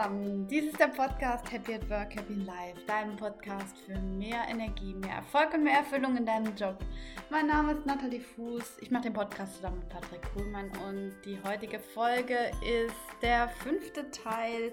[0.00, 0.46] zusammen.
[0.48, 5.16] Dies ist der Podcast Happy at Work, Happy Life, dein Podcast für mehr Energie, mehr
[5.16, 6.78] Erfolg und mehr Erfüllung in deinem Job.
[7.30, 8.78] Mein Name ist Nathalie Fuß.
[8.80, 12.50] Ich mache den Podcast zusammen mit Patrick Kuhlmann und die heutige Folge
[12.84, 14.72] ist der fünfte Teil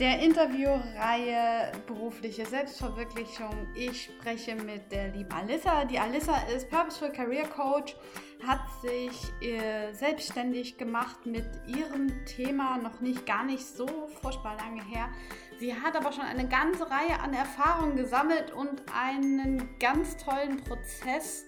[0.00, 3.66] der Interviewreihe Berufliche Selbstverwirklichung.
[3.74, 5.84] Ich spreche mit der lieben Alissa.
[5.84, 7.96] Die Alissa ist Purposeful Career Coach,
[8.44, 13.86] hat sich äh, selbstständig gemacht mit ihrem Thema noch nicht gar nicht so
[14.20, 15.08] furchtbar lange her.
[15.58, 21.46] Sie hat aber schon eine ganze Reihe an Erfahrungen gesammelt und einen ganz tollen Prozess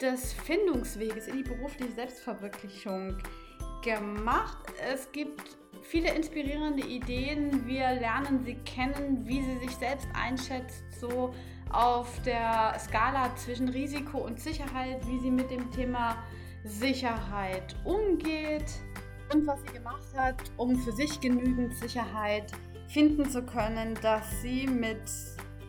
[0.00, 3.18] des Findungsweges in die berufliche Selbstverwirklichung
[3.82, 4.72] gemacht.
[4.92, 7.66] Es gibt viele inspirierende Ideen.
[7.66, 11.34] Wir lernen sie kennen, wie sie sich selbst einschätzt, so
[11.70, 16.16] auf der Skala zwischen Risiko und Sicherheit, wie sie mit dem Thema
[16.64, 18.72] Sicherheit umgeht
[19.32, 22.52] und was sie gemacht hat, um für sich genügend Sicherheit
[22.88, 25.02] finden zu können, dass sie mit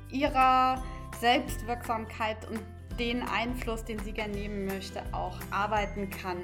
[0.09, 0.83] ihrer
[1.19, 2.59] Selbstwirksamkeit und
[2.99, 6.38] den Einfluss, den sie gerne nehmen möchte, auch arbeiten kann.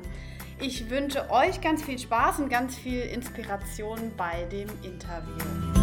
[0.59, 5.76] Ich wünsche euch ganz viel Spaß und ganz viel Inspiration bei dem Interview.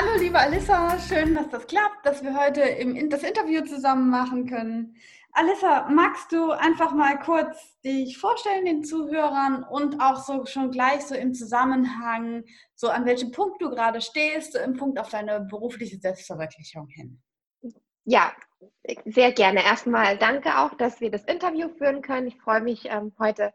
[0.00, 4.46] Hallo liebe Alissa, schön, dass das klappt, dass wir heute im, das Interview zusammen machen
[4.46, 4.94] können.
[5.32, 11.00] Alissa, magst du einfach mal kurz dich vorstellen den Zuhörern und auch so schon gleich
[11.00, 12.44] so im Zusammenhang,
[12.76, 17.20] so an welchem Punkt du gerade stehst, so im Punkt auf deine berufliche Selbstverwirklichung hin?
[18.04, 18.32] Ja,
[19.04, 19.64] sehr gerne.
[19.64, 22.28] Erstmal danke auch, dass wir das Interview führen können.
[22.28, 23.52] Ich freue mich ähm, heute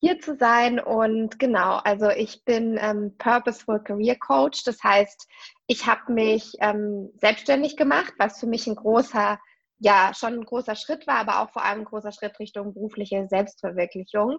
[0.00, 4.62] hier zu sein und genau, also ich bin ähm, Purposeful Career Coach.
[4.64, 5.26] Das heißt,
[5.66, 9.38] ich habe mich ähm, selbstständig gemacht, was für mich ein großer
[9.78, 13.26] ja schon ein großer Schritt war, aber auch vor allem ein großer Schritt Richtung berufliche
[13.28, 14.38] Selbstverwirklichung.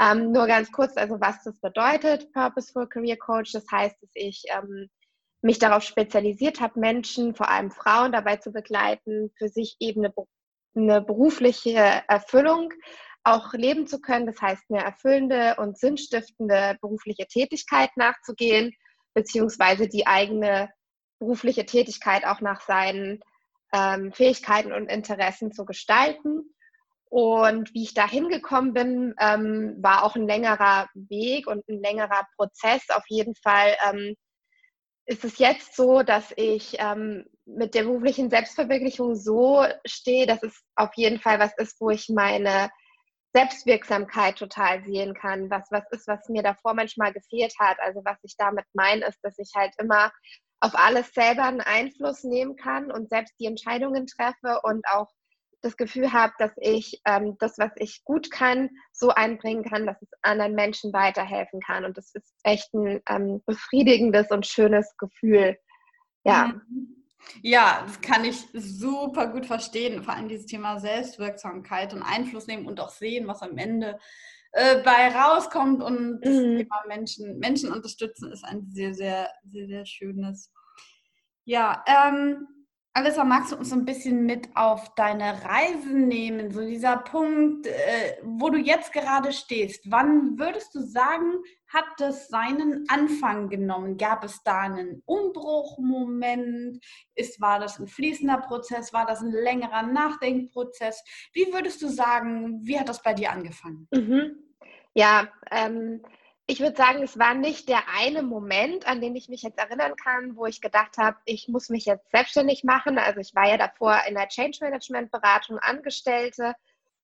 [0.00, 4.44] Ähm, nur ganz kurz, also was das bedeutet, Purposeful Career Coach, das heißt, dass ich
[4.54, 4.88] ähm,
[5.42, 10.14] mich darauf spezialisiert habe, Menschen, vor allem Frauen, dabei zu begleiten, für sich eben eine,
[10.74, 12.72] eine berufliche Erfüllung
[13.24, 14.26] auch leben zu können.
[14.26, 18.72] Das heißt, eine erfüllende und sinnstiftende berufliche Tätigkeit nachzugehen,
[19.14, 20.70] beziehungsweise die eigene
[21.18, 23.20] berufliche Tätigkeit auch nach seinen
[23.72, 26.54] ähm, Fähigkeiten und Interessen zu gestalten.
[27.10, 32.26] Und wie ich da hingekommen bin, ähm, war auch ein längerer Weg und ein längerer
[32.36, 32.88] Prozess.
[32.90, 34.14] Auf jeden Fall ähm,
[35.06, 40.62] ist es jetzt so, dass ich ähm, mit der beruflichen Selbstverwirklichung so stehe, dass es
[40.76, 42.70] auf jeden Fall was ist, wo ich meine
[43.32, 45.50] Selbstwirksamkeit total sehen kann.
[45.50, 47.78] Was, was ist, was mir davor manchmal gefehlt hat.
[47.80, 50.10] Also was ich damit meine, ist, dass ich halt immer
[50.60, 55.08] auf alles selber einen Einfluss nehmen kann und selbst die Entscheidungen treffe und auch
[55.62, 60.00] das Gefühl habe, dass ich ähm, das, was ich gut kann, so einbringen kann, dass
[60.00, 61.84] es anderen Menschen weiterhelfen kann.
[61.84, 65.58] Und das ist echt ein ähm, befriedigendes und schönes Gefühl.
[66.24, 66.60] Ja.
[66.68, 66.99] Mhm.
[67.42, 70.02] Ja, das kann ich super gut verstehen.
[70.02, 73.98] Vor allem dieses Thema Selbstwirksamkeit und Einfluss nehmen und auch sehen, was am Ende
[74.52, 76.58] äh, bei rauskommt und das mhm.
[76.58, 80.52] Thema Menschen, Menschen unterstützen ist ein sehr, sehr, sehr, sehr schönes.
[81.44, 82.46] Ja, ähm,
[82.92, 86.50] Alissa, magst du uns so ein bisschen mit auf deine Reisen nehmen?
[86.50, 89.88] So dieser Punkt, äh, wo du jetzt gerade stehst.
[89.92, 91.34] Wann würdest du sagen,
[91.68, 93.96] hat das seinen Anfang genommen?
[93.96, 96.84] Gab es da einen Umbruchmoment?
[97.14, 98.92] Ist, war das ein fließender Prozess?
[98.92, 101.04] War das ein längerer Nachdenkprozess?
[101.32, 103.86] Wie würdest du sagen, wie hat das bei dir angefangen?
[103.92, 104.36] Mhm.
[104.94, 106.02] Ja, ähm,
[106.50, 109.94] ich würde sagen, es war nicht der eine Moment, an den ich mich jetzt erinnern
[109.94, 112.98] kann, wo ich gedacht habe, ich muss mich jetzt selbstständig machen.
[112.98, 116.54] Also ich war ja davor in der Change Management Beratung Angestellte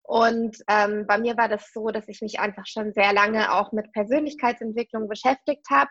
[0.02, 3.70] und ähm, bei mir war das so, dass ich mich einfach schon sehr lange auch
[3.70, 5.90] mit Persönlichkeitsentwicklung beschäftigt habe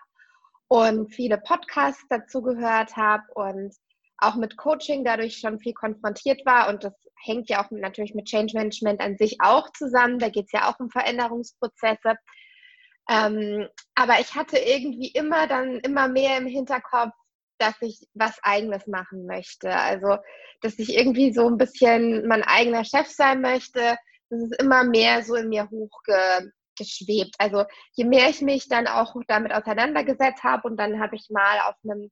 [0.67, 3.73] und viele Podcasts dazu gehört habe und
[4.17, 6.67] auch mit Coaching dadurch schon viel konfrontiert war.
[6.67, 10.19] Und das hängt ja auch natürlich mit Change Management an sich auch zusammen.
[10.19, 12.15] Da geht es ja auch um Veränderungsprozesse.
[13.09, 17.13] Ähm, aber ich hatte irgendwie immer dann immer mehr im Hinterkopf,
[17.57, 19.71] dass ich was eigenes machen möchte.
[19.71, 20.17] Also,
[20.61, 23.97] dass ich irgendwie so ein bisschen mein eigener Chef sein möchte.
[24.29, 27.35] Das ist immer mehr so in mir hochgeschwebt.
[27.37, 31.59] Also, je mehr ich mich dann auch damit auseinandergesetzt habe und dann habe ich mal
[31.67, 32.11] auf einem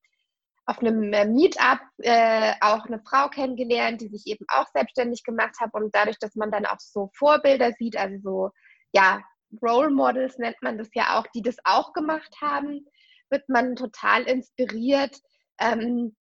[0.65, 5.73] auf einem Meetup äh, auch eine Frau kennengelernt, die sich eben auch selbstständig gemacht hat
[5.73, 8.49] und dadurch, dass man dann auch so Vorbilder sieht, also so
[8.93, 9.21] ja
[9.61, 12.85] Role Models nennt man das ja auch, die das auch gemacht haben,
[13.29, 15.17] wird man total inspiriert,
[15.59, 16.15] ähm,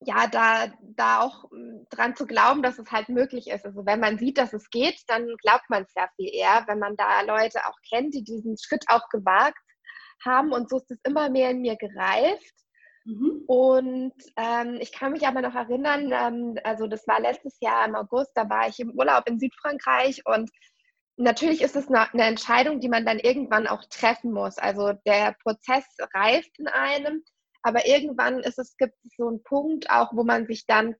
[0.00, 3.64] ja, da, da auch hm, dran zu glauben, dass es halt möglich ist.
[3.64, 6.78] Also wenn man sieht, dass es geht, dann glaubt man es ja viel eher, wenn
[6.78, 9.58] man da Leute auch kennt, die diesen Schritt auch gewagt
[10.24, 10.52] haben.
[10.52, 12.54] Und so ist es immer mehr in mir gereift.
[13.04, 13.44] Mhm.
[13.46, 17.94] Und ähm, ich kann mich aber noch erinnern, ähm, also das war letztes Jahr im
[17.94, 20.50] August, da war ich im Urlaub in Südfrankreich und
[21.16, 24.58] natürlich ist es eine, Entscheidung, die man dann irgendwann auch treffen muss.
[24.58, 25.84] Also der Prozess
[26.14, 27.22] reift in einem
[27.64, 30.94] aber irgendwann ist es, gibt es so einen Punkt auch, wo man sich dann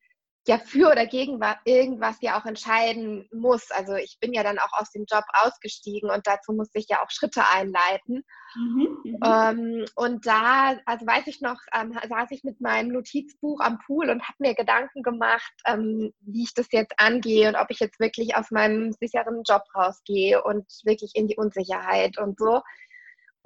[0.46, 3.70] ja für oder gegen irgendwas ja auch entscheiden muss.
[3.70, 7.02] Also ich bin ja dann auch aus dem Job ausgestiegen und dazu musste ich ja
[7.02, 8.24] auch Schritte einleiten.
[8.54, 9.18] Mhm, mhm.
[9.24, 14.10] ähm, und da, also weiß ich noch, ähm, saß ich mit meinem Notizbuch am Pool
[14.10, 17.98] und habe mir Gedanken gemacht, ähm, wie ich das jetzt angehe und ob ich jetzt
[17.98, 22.60] wirklich aus meinem sicheren Job rausgehe und wirklich in die Unsicherheit und so.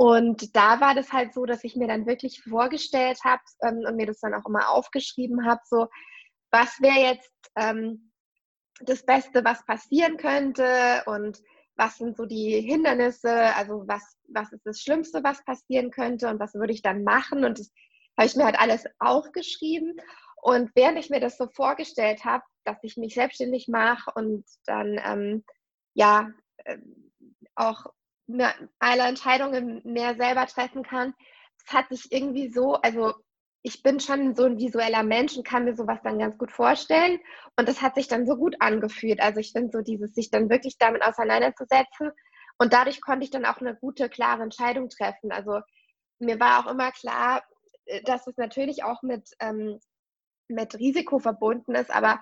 [0.01, 3.97] Und da war das halt so, dass ich mir dann wirklich vorgestellt habe ähm, und
[3.97, 5.89] mir das dann auch immer aufgeschrieben habe, so,
[6.51, 8.13] was wäre jetzt ähm,
[8.81, 11.41] das Beste, was passieren könnte und
[11.77, 16.41] was sind so die Hindernisse, also was, was ist das Schlimmste, was passieren könnte und
[16.41, 17.45] was würde ich dann machen.
[17.45, 17.73] Und das
[18.17, 19.97] habe ich mir halt alles aufgeschrieben.
[20.43, 25.01] Und während ich mir das so vorgestellt habe, dass ich mich selbstständig mache und dann
[25.05, 25.45] ähm,
[25.95, 26.31] ja
[26.65, 26.79] äh,
[27.55, 27.87] auch
[28.27, 31.15] mehr, alle Entscheidungen mehr selber treffen kann.
[31.65, 33.15] Das hat sich irgendwie so, also
[33.69, 37.21] ich bin schon so ein visueller Mensch und kann mir sowas dann ganz gut vorstellen.
[37.57, 39.21] Und das hat sich dann so gut angefühlt.
[39.21, 42.11] Also ich finde so dieses, sich dann wirklich damit auseinanderzusetzen.
[42.59, 45.33] Und dadurch konnte ich dann auch eine gute, klare Entscheidung treffen.
[45.33, 45.61] Also
[46.19, 47.43] mir war auch immer klar,
[47.85, 49.79] äh, dass es natürlich auch mit, ähm,
[50.49, 52.21] mit Risiko verbunden ist, aber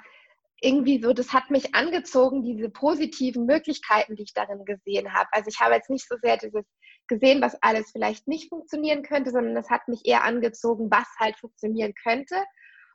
[0.61, 5.29] irgendwie so, das hat mich angezogen, diese positiven Möglichkeiten, die ich darin gesehen habe.
[5.31, 6.65] Also ich habe jetzt nicht so sehr dieses
[7.08, 11.37] gesehen, was alles vielleicht nicht funktionieren könnte, sondern es hat mich eher angezogen, was halt
[11.38, 12.37] funktionieren könnte.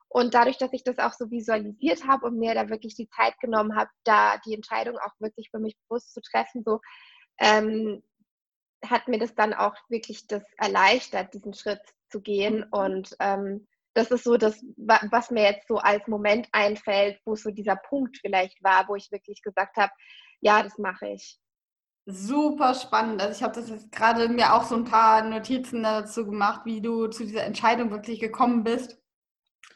[0.10, 3.40] Und dadurch, dass ich das auch so visualisiert habe und mir da wirklich die Zeit
[3.40, 6.82] genommen habe, da die Entscheidung auch wirklich für mich bewusst zu treffen, so
[7.40, 8.04] ähm,
[8.86, 12.58] hat mir das dann auch wirklich das erleichtert, diesen Schritt zu gehen.
[12.58, 12.68] Mhm.
[12.72, 17.52] Und ähm, das ist so das, was mir jetzt so als Moment einfällt, wo so
[17.52, 19.92] dieser Punkt vielleicht war, wo ich wirklich gesagt habe,
[20.40, 21.40] ja, das mache ich.
[22.12, 23.22] Super spannend.
[23.22, 26.82] Also ich habe das jetzt gerade mir auch so ein paar Notizen dazu gemacht, wie
[26.82, 28.98] du zu dieser Entscheidung wirklich gekommen bist,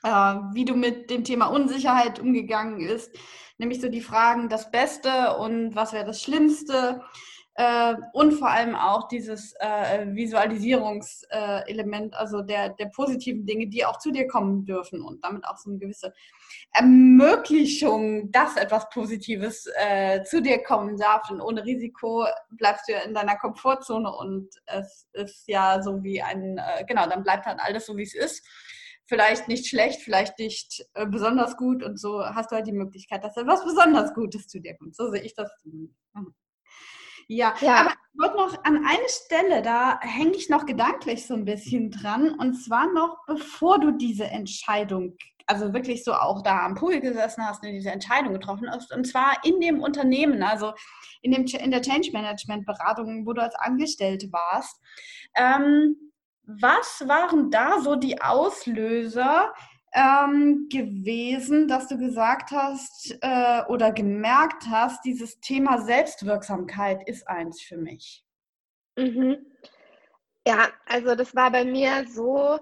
[0.03, 0.09] äh,
[0.53, 3.17] wie du mit dem Thema Unsicherheit umgegangen bist,
[3.57, 7.01] nämlich so die Fragen, das Beste und was wäre das Schlimmste
[7.57, 13.85] äh, und vor allem auch dieses äh, Visualisierungselement, äh, also der, der positiven Dinge, die
[13.85, 16.13] auch zu dir kommen dürfen und damit auch so eine gewisse
[16.71, 21.29] Ermöglichung, dass etwas Positives äh, zu dir kommen darf.
[21.29, 26.21] Und ohne Risiko bleibst du ja in deiner Komfortzone und es ist ja so wie
[26.21, 28.45] ein, äh, genau, dann bleibt dann alles so, wie es ist
[29.07, 33.23] vielleicht nicht schlecht, vielleicht nicht äh, besonders gut und so hast du halt die Möglichkeit,
[33.23, 34.95] dass etwas besonders Gutes zu dir kommt.
[34.95, 35.49] So sehe ich das.
[35.63, 35.95] Mhm.
[37.27, 37.75] Ja, ja.
[37.75, 41.91] aber ich wollte noch an eine Stelle, da hänge ich noch gedanklich so ein bisschen
[41.91, 42.31] dran.
[42.31, 45.17] Und zwar noch, bevor du diese Entscheidung,
[45.47, 48.93] also wirklich so auch da am Pool gesessen hast und diese Entscheidung getroffen hast.
[48.93, 50.73] Und zwar in dem Unternehmen, also
[51.21, 54.79] in, dem, in der Change Management Beratung, wo du als Angestellte warst.
[55.35, 56.11] Ähm,
[56.43, 59.51] was waren da so die Auslöser,
[59.95, 67.61] ähm, gewesen, dass du gesagt hast äh, oder gemerkt hast, dieses Thema Selbstwirksamkeit ist eins
[67.61, 68.23] für mich?
[68.97, 69.37] Mhm.
[70.45, 72.59] Ja, also das war bei mir so,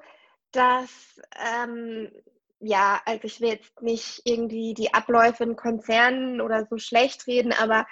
[0.51, 2.11] dass, ähm,
[2.59, 7.51] ja, also ich will jetzt nicht irgendwie die Abläufe in Konzernen oder so schlecht reden,
[7.51, 7.87] aber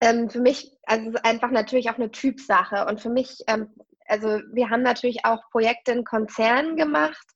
[0.00, 2.86] ähm, für mich, also es ist einfach natürlich auch eine Typsache.
[2.86, 3.74] Und für mich, ähm,
[4.06, 7.26] also wir haben natürlich auch Projekte in Konzernen gemacht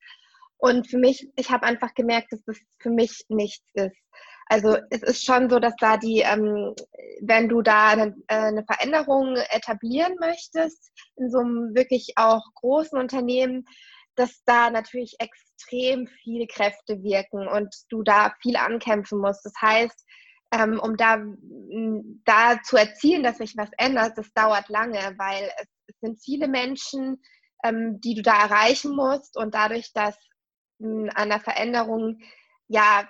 [0.59, 3.97] und für mich, ich habe einfach gemerkt, dass das für mich nichts ist.
[4.47, 6.75] Also es ist schon so, dass da die, ähm,
[7.21, 12.99] wenn du da eine, äh, eine, Veränderung etablieren möchtest, in so einem wirklich auch großen
[12.99, 13.65] Unternehmen,
[14.17, 19.45] dass da natürlich extrem viele Kräfte wirken und du da viel ankämpfen musst.
[19.45, 20.05] Das heißt,
[20.53, 21.23] ähm, um da,
[22.25, 26.49] da zu erzielen, dass sich was ändert, das dauert lange, weil es, es sind viele
[26.49, 27.23] Menschen,
[27.65, 30.17] ähm, die du da erreichen musst und dadurch, dass
[30.81, 32.21] an der Veränderung,
[32.69, 33.09] ja,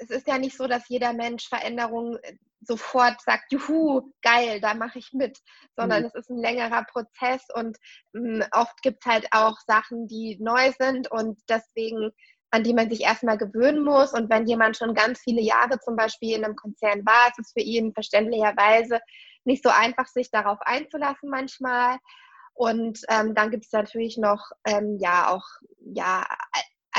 [0.00, 4.74] es ist ja nicht so, dass jeder Mensch Veränderung äh, sofort sagt, juhu, geil, da
[4.74, 5.38] mache ich mit,
[5.76, 6.06] sondern mhm.
[6.08, 7.78] es ist ein längerer Prozess und
[8.12, 12.10] mh, oft gibt es halt auch Sachen, die neu sind und deswegen
[12.50, 14.12] an die man sich erstmal gewöhnen muss.
[14.12, 17.52] Und wenn jemand schon ganz viele Jahre zum Beispiel in einem Konzern war, ist es
[17.52, 19.00] für ihn verständlicherweise
[19.44, 21.98] nicht so einfach, sich darauf einzulassen manchmal.
[22.54, 25.46] Und ähm, dann gibt es natürlich noch, ähm, ja, auch,
[25.78, 26.26] ja,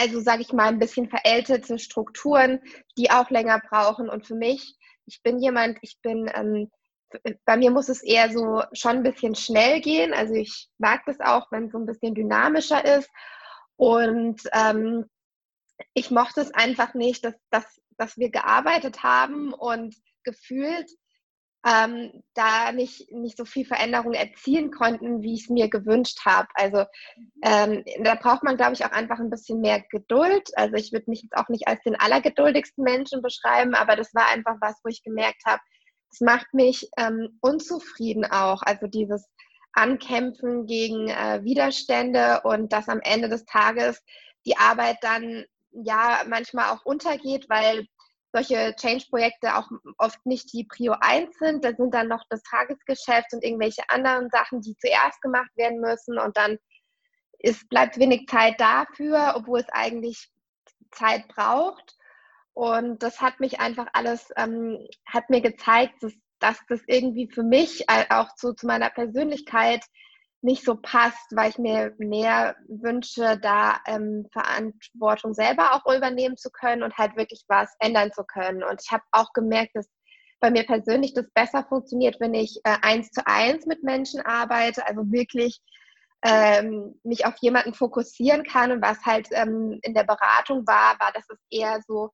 [0.02, 2.60] also sage ich mal, ein bisschen verältete Strukturen,
[2.98, 4.10] die auch länger brauchen.
[4.10, 6.72] Und für mich, ich bin jemand, ich bin, ähm,
[7.46, 10.14] bei mir muss es eher so schon ein bisschen schnell gehen.
[10.14, 13.10] Also ich mag das auch, wenn es so ein bisschen dynamischer ist.
[13.76, 15.06] Und ähm,
[15.94, 20.90] ich mochte es einfach nicht, dass, dass, dass wir gearbeitet haben und gefühlt
[21.66, 26.48] ähm, da nicht, nicht so viel Veränderung erzielen konnten, wie ich es mir gewünscht habe.
[26.56, 26.86] Also
[27.44, 30.50] ähm, da braucht man, glaube ich, auch einfach ein bisschen mehr Geduld.
[30.56, 34.28] Also ich würde mich jetzt auch nicht als den allergeduldigsten Menschen beschreiben, aber das war
[34.30, 35.62] einfach was, wo ich gemerkt habe,
[36.10, 38.62] das macht mich ähm, unzufrieden auch.
[38.64, 39.30] Also dieses
[39.74, 44.04] Ankämpfen gegen äh, Widerstände und dass am Ende des Tages
[44.46, 47.88] die Arbeit dann ja manchmal auch untergeht, weil
[48.34, 51.66] solche Change-Projekte auch oft nicht die Prio 1 sind.
[51.66, 56.18] Da sind dann noch das Tagesgeschäft und irgendwelche anderen Sachen, die zuerst gemacht werden müssen.
[56.18, 56.58] Und dann
[57.40, 60.30] ist, bleibt wenig Zeit dafür, obwohl es eigentlich
[60.92, 61.98] Zeit braucht.
[62.54, 67.44] Und das hat mich einfach alles, ähm, hat mir gezeigt, dass, dass das irgendwie für
[67.44, 69.84] mich auch zu, zu meiner Persönlichkeit
[70.42, 76.50] nicht so passt, weil ich mir mehr wünsche, da ähm, Verantwortung selber auch übernehmen zu
[76.50, 78.64] können und halt wirklich was ändern zu können.
[78.64, 79.88] Und ich habe auch gemerkt, dass
[80.40, 84.86] bei mir persönlich das besser funktioniert, wenn ich äh, eins zu eins mit Menschen arbeite,
[84.88, 85.62] also wirklich
[86.24, 88.72] ähm, mich auf jemanden fokussieren kann.
[88.72, 92.10] Und was halt ähm, in der Beratung war, war, dass es eher so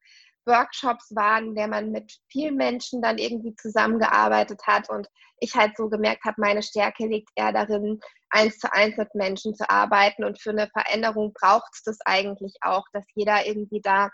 [0.46, 5.07] Workshops waren, in der man mit vielen Menschen dann irgendwie zusammengearbeitet hat und
[5.39, 9.55] ich halt so gemerkt habe, meine Stärke liegt eher darin, eins zu eins mit Menschen
[9.55, 14.10] zu arbeiten und für eine Veränderung braucht es das eigentlich auch, dass jeder irgendwie da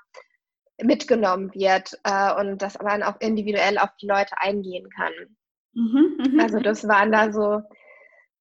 [0.82, 5.14] mitgenommen wird äh, und dass man auch individuell auf die Leute eingehen kann.
[5.74, 6.40] Mhm, mhm.
[6.40, 7.62] also das waren da so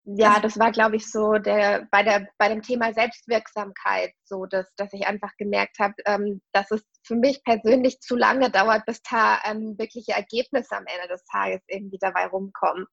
[0.05, 4.67] ja, das war, glaube ich, so der bei der bei dem Thema Selbstwirksamkeit, so dass,
[4.75, 9.01] dass ich einfach gemerkt habe, ähm, dass es für mich persönlich zu lange dauert, bis
[9.03, 12.87] da ähm, wirkliche Ergebnisse am Ende des Tages irgendwie dabei rumkommen.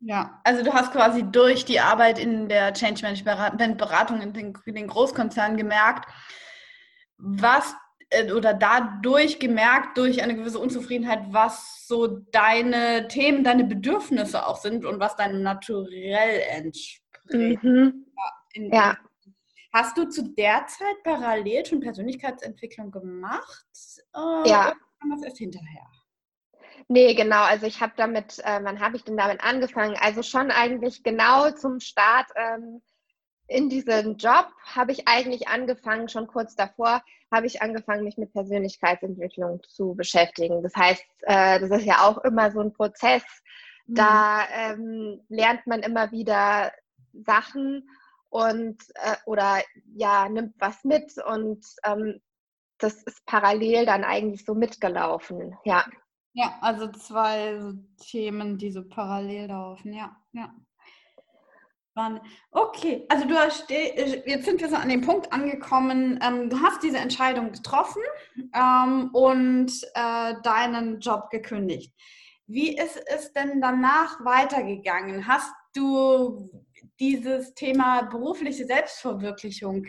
[0.00, 4.52] Ja, also du hast quasi durch die Arbeit in der Change Management Beratung in den,
[4.64, 6.08] in den Großkonzernen gemerkt,
[7.16, 7.74] was
[8.10, 14.56] äh, oder dadurch gemerkt, durch eine gewisse Unzufriedenheit, was so deine Themen, deine Bedürfnisse auch
[14.56, 17.02] sind und was deinem Naturell entspricht.
[17.62, 18.06] Mhm.
[18.54, 18.96] In, ja.
[19.72, 23.66] Hast du zu der Zeit parallel schon Persönlichkeitsentwicklung gemacht?
[24.14, 24.68] Äh, ja.
[24.68, 25.86] Oder kam das erst hinterher?
[26.86, 27.42] Nee, genau.
[27.42, 29.96] Also ich habe damit, äh, wann habe ich denn damit angefangen?
[30.00, 32.80] Also schon eigentlich genau zum Start ähm,
[33.48, 38.32] in diesem Job habe ich eigentlich angefangen, schon kurz davor habe ich angefangen, mich mit
[38.32, 40.62] Persönlichkeitsentwicklung zu beschäftigen.
[40.62, 43.22] Das heißt, äh, das ist ja auch immer so ein Prozess.
[43.86, 43.94] Mhm.
[43.94, 46.72] Da ähm, lernt man immer wieder
[47.12, 47.88] Sachen
[48.28, 49.62] und äh, oder
[49.94, 52.20] ja, nimmt was mit und ähm,
[52.78, 55.84] das ist parallel dann eigentlich so mitgelaufen, ja.
[56.38, 57.58] Ja, also zwei
[57.96, 60.54] Themen, die so parallel laufen, ja, ja.
[62.52, 66.60] Okay, also du hast, äh, jetzt sind wir so an dem Punkt angekommen, ähm, du
[66.60, 68.02] hast diese Entscheidung getroffen
[68.54, 71.92] ähm, und äh, deinen Job gekündigt.
[72.46, 75.26] Wie ist es denn danach weitergegangen?
[75.26, 76.48] Hast du
[77.00, 79.88] dieses Thema berufliche Selbstverwirklichung,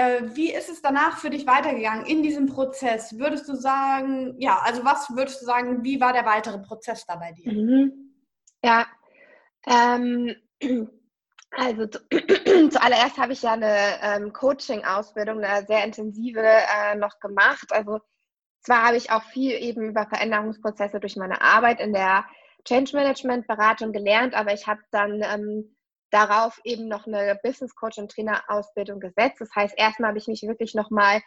[0.00, 3.18] äh, wie ist es danach für dich weitergegangen in diesem Prozess?
[3.18, 7.16] Würdest du sagen, ja, also was würdest du sagen, wie war der weitere Prozess da
[7.16, 7.52] bei dir?
[7.52, 8.14] Mhm.
[8.64, 8.86] Ja,
[9.66, 10.34] ähm,
[11.50, 11.98] also zu,
[12.70, 17.70] zuallererst habe ich ja eine ähm, Coaching-Ausbildung, eine sehr intensive äh, noch gemacht.
[17.70, 18.00] Also
[18.62, 22.24] zwar habe ich auch viel eben über Veränderungsprozesse durch meine Arbeit in der
[22.64, 25.76] Change Management Beratung gelernt, aber ich habe dann ähm,
[26.10, 29.40] darauf eben noch eine Business Coach und Trainer Ausbildung gesetzt.
[29.40, 31.20] Das heißt, erstmal habe ich mich wirklich nochmal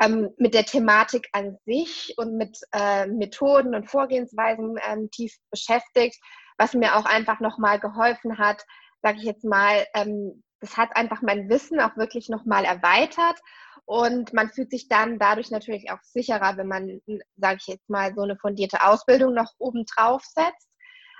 [0.00, 6.18] ähm, mit der Thematik an sich und mit äh, Methoden und Vorgehensweisen ähm, tief beschäftigt,
[6.58, 8.64] was mir auch einfach nochmal geholfen hat,
[9.02, 13.38] sage ich jetzt mal, ähm, das hat einfach mein Wissen auch wirklich nochmal erweitert
[13.84, 17.00] und man fühlt sich dann dadurch natürlich auch sicherer, wenn man,
[17.36, 20.68] sage ich jetzt mal, so eine fundierte Ausbildung noch oben drauf setzt.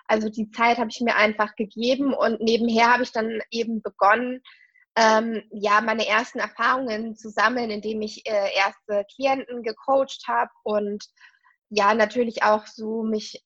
[0.06, 4.42] Also die Zeit habe ich mir einfach gegeben und nebenher habe ich dann eben begonnen,
[4.96, 11.04] ähm, ja, meine ersten Erfahrungen zu sammeln, indem ich äh, erste Klienten gecoacht habe und
[11.68, 13.42] ja, natürlich auch so mich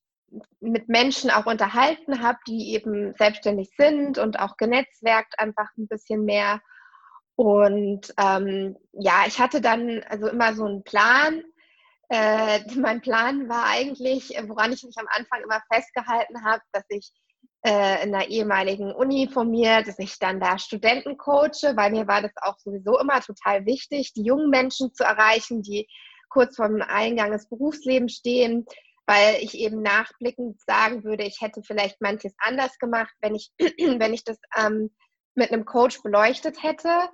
[0.60, 6.24] mit Menschen auch unterhalten habe, die eben selbstständig sind und auch genetzwerkt einfach ein bisschen
[6.24, 6.60] mehr.
[7.36, 11.42] Und ähm, ja, ich hatte dann also immer so einen Plan.
[12.08, 17.12] Äh, mein Plan war eigentlich, woran ich mich am Anfang immer festgehalten habe, dass ich
[17.64, 22.06] äh, in einer ehemaligen Uni von mir, dass ich dann da Studenten coache, weil mir
[22.06, 25.88] war das auch sowieso immer total wichtig, die jungen Menschen zu erreichen, die
[26.28, 28.66] kurz vorm Eingang ins Berufsleben stehen,
[29.06, 34.14] weil ich eben nachblickend sagen würde, ich hätte vielleicht manches anders gemacht, wenn ich, wenn
[34.14, 34.90] ich das ähm,
[35.34, 37.08] mit einem Coach beleuchtet hätte.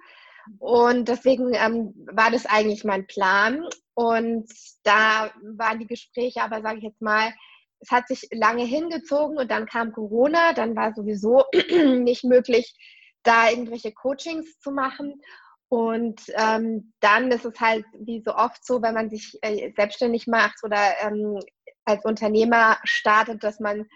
[0.59, 3.69] Und deswegen ähm, war das eigentlich mein Plan.
[3.95, 4.51] Und
[4.83, 7.33] da waren die Gespräche aber, sage ich jetzt mal,
[7.81, 11.45] es hat sich lange hingezogen und dann kam Corona, dann war sowieso
[11.99, 12.75] nicht möglich,
[13.23, 15.21] da irgendwelche Coachings zu machen.
[15.69, 20.27] Und ähm, dann ist es halt wie so oft so, wenn man sich äh, selbstständig
[20.27, 21.39] macht oder ähm,
[21.85, 23.87] als Unternehmer startet, dass man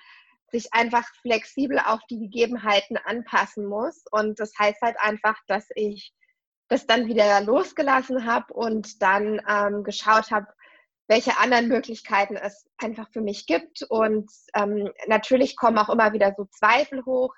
[0.50, 4.02] sich einfach flexibel auf die Gegebenheiten anpassen muss.
[4.10, 6.12] Und das heißt halt einfach, dass ich
[6.68, 10.46] das dann wieder losgelassen habe und dann ähm, geschaut habe,
[11.08, 13.82] welche anderen Möglichkeiten es einfach für mich gibt.
[13.88, 17.34] Und ähm, natürlich kommen auch immer wieder so Zweifel hoch.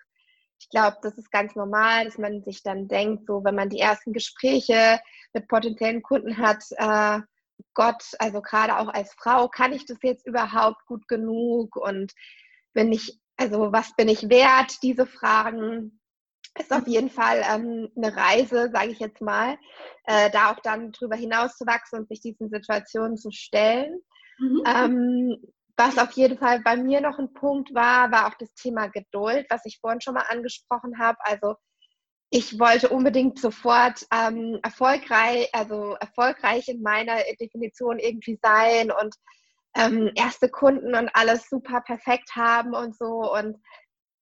[0.59, 3.79] Ich glaube, das ist ganz normal, dass man sich dann denkt, so wenn man die
[3.79, 5.01] ersten Gespräche
[5.33, 7.21] mit potenziellen Kunden hat, äh,
[7.75, 11.77] Gott, also gerade auch als Frau, kann ich das jetzt überhaupt gut genug?
[11.77, 12.13] Und
[12.73, 14.83] bin ich, also was bin ich wert?
[14.83, 16.00] Diese Fragen
[16.59, 19.57] ist auf jeden Fall ähm, eine Reise, sage ich jetzt mal,
[20.04, 24.00] äh, da auch dann drüber hinaus zu wachsen und sich diesen Situationen zu stellen.
[24.38, 24.62] Mhm.
[24.66, 25.37] Ähm,
[25.76, 29.47] was auf jeden Fall bei mir noch ein Punkt war, war auch das Thema Geduld,
[29.49, 31.16] was ich vorhin schon mal angesprochen habe.
[31.23, 31.54] Also
[32.30, 39.14] ich wollte unbedingt sofort ähm, erfolgreich, also erfolgreich in meiner Definition irgendwie sein und
[39.75, 43.33] ähm, erste Kunden und alles super perfekt haben und so.
[43.33, 43.57] Und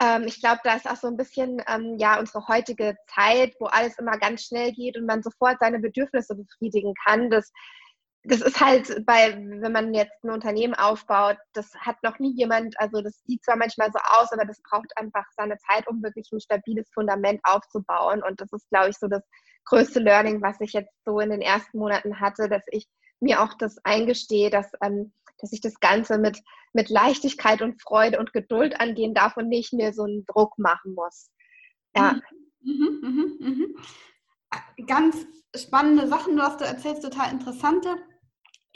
[0.00, 3.67] ähm, ich glaube, da ist auch so ein bisschen ähm, ja unsere heutige Zeit, wo
[3.67, 7.31] alles immer ganz schnell geht und man sofort seine Bedürfnisse befriedigen kann.
[7.31, 7.50] Das,
[8.23, 12.78] das ist halt bei, wenn man jetzt ein Unternehmen aufbaut, das hat noch nie jemand,
[12.78, 16.28] also das sieht zwar manchmal so aus, aber das braucht einfach seine Zeit, um wirklich
[16.33, 18.23] ein stabiles Fundament aufzubauen.
[18.23, 19.23] Und das ist, glaube ich, so das
[19.64, 22.87] größte Learning, was ich jetzt so in den ersten Monaten hatte, dass ich
[23.21, 26.42] mir auch das eingestehe, dass ähm, dass ich das Ganze mit,
[26.73, 30.95] mit Leichtigkeit und Freude und Geduld angehen darf und nicht mehr so einen Druck machen
[30.95, 31.30] muss.
[31.97, 32.21] Ja.
[32.60, 34.86] Mhm, mhm, mhm, mhm.
[34.86, 37.97] Ganz spannende Sachen, was du erzählst, total interessante.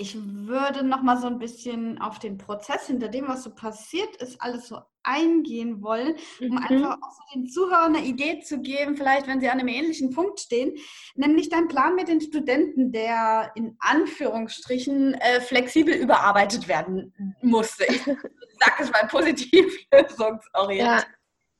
[0.03, 4.17] Ich würde noch mal so ein bisschen auf den Prozess hinter dem, was so passiert
[4.17, 6.59] ist, alles so eingehen wollen, um mhm.
[6.59, 10.11] einfach auch so den Zuhörern eine Idee zu geben, vielleicht wenn sie an einem ähnlichen
[10.11, 10.75] Punkt stehen,
[11.15, 17.85] nämlich dein Plan mit den Studenten, der in Anführungsstrichen äh, flexibel überarbeitet werden musste.
[17.85, 21.07] Ich sage es mal positiv lösungsorientiert.
[21.07, 21.07] Ja.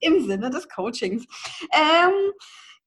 [0.01, 1.25] Im Sinne des Coachings.
[1.73, 2.33] Ähm,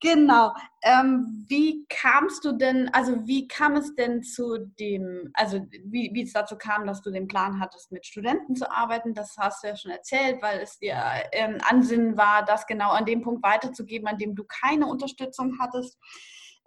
[0.02, 0.54] Genau.
[0.84, 6.24] Ähm, wie kamst du denn, also wie kam es denn zu dem, also wie, wie
[6.24, 9.14] es dazu kam, dass du den Plan hattest, mit Studenten zu arbeiten?
[9.14, 10.96] Das hast du ja schon erzählt, weil es dir
[11.32, 15.98] ähm, Ansinnen war, das genau an dem Punkt weiterzugeben, an dem du keine Unterstützung hattest.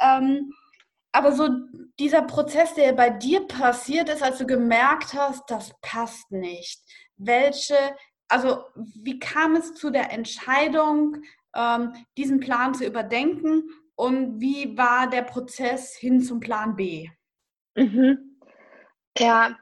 [0.01, 0.53] Ähm,
[1.12, 1.49] aber so
[1.99, 6.83] dieser Prozess, der bei dir passiert ist, als du gemerkt hast, das passt nicht.
[7.17, 7.77] Welche,
[8.29, 11.17] also wie kam es zu der Entscheidung,
[11.59, 13.64] ähm, diesen Plan zu überdenken
[13.97, 17.11] und wie war der Prozess hin zum Plan B?
[17.75, 18.38] Mhm.
[19.18, 19.59] Ja,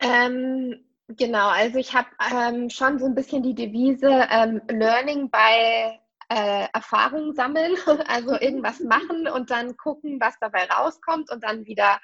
[0.00, 1.48] ähm, genau.
[1.48, 7.34] Also ich habe ähm, schon so ein bisschen die Devise ähm, Learning bei äh, Erfahrung
[7.34, 7.74] sammeln,
[8.08, 12.00] also irgendwas machen und dann gucken, was dabei rauskommt und dann wieder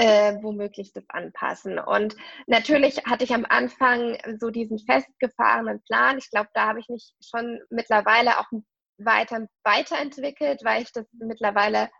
[0.00, 1.78] äh, womöglich das anpassen.
[1.78, 6.16] Und natürlich hatte ich am Anfang so diesen festgefahrenen Plan.
[6.16, 8.46] Ich glaube, da habe ich mich schon mittlerweile auch
[8.96, 11.90] weiter weiterentwickelt, weil ich das mittlerweile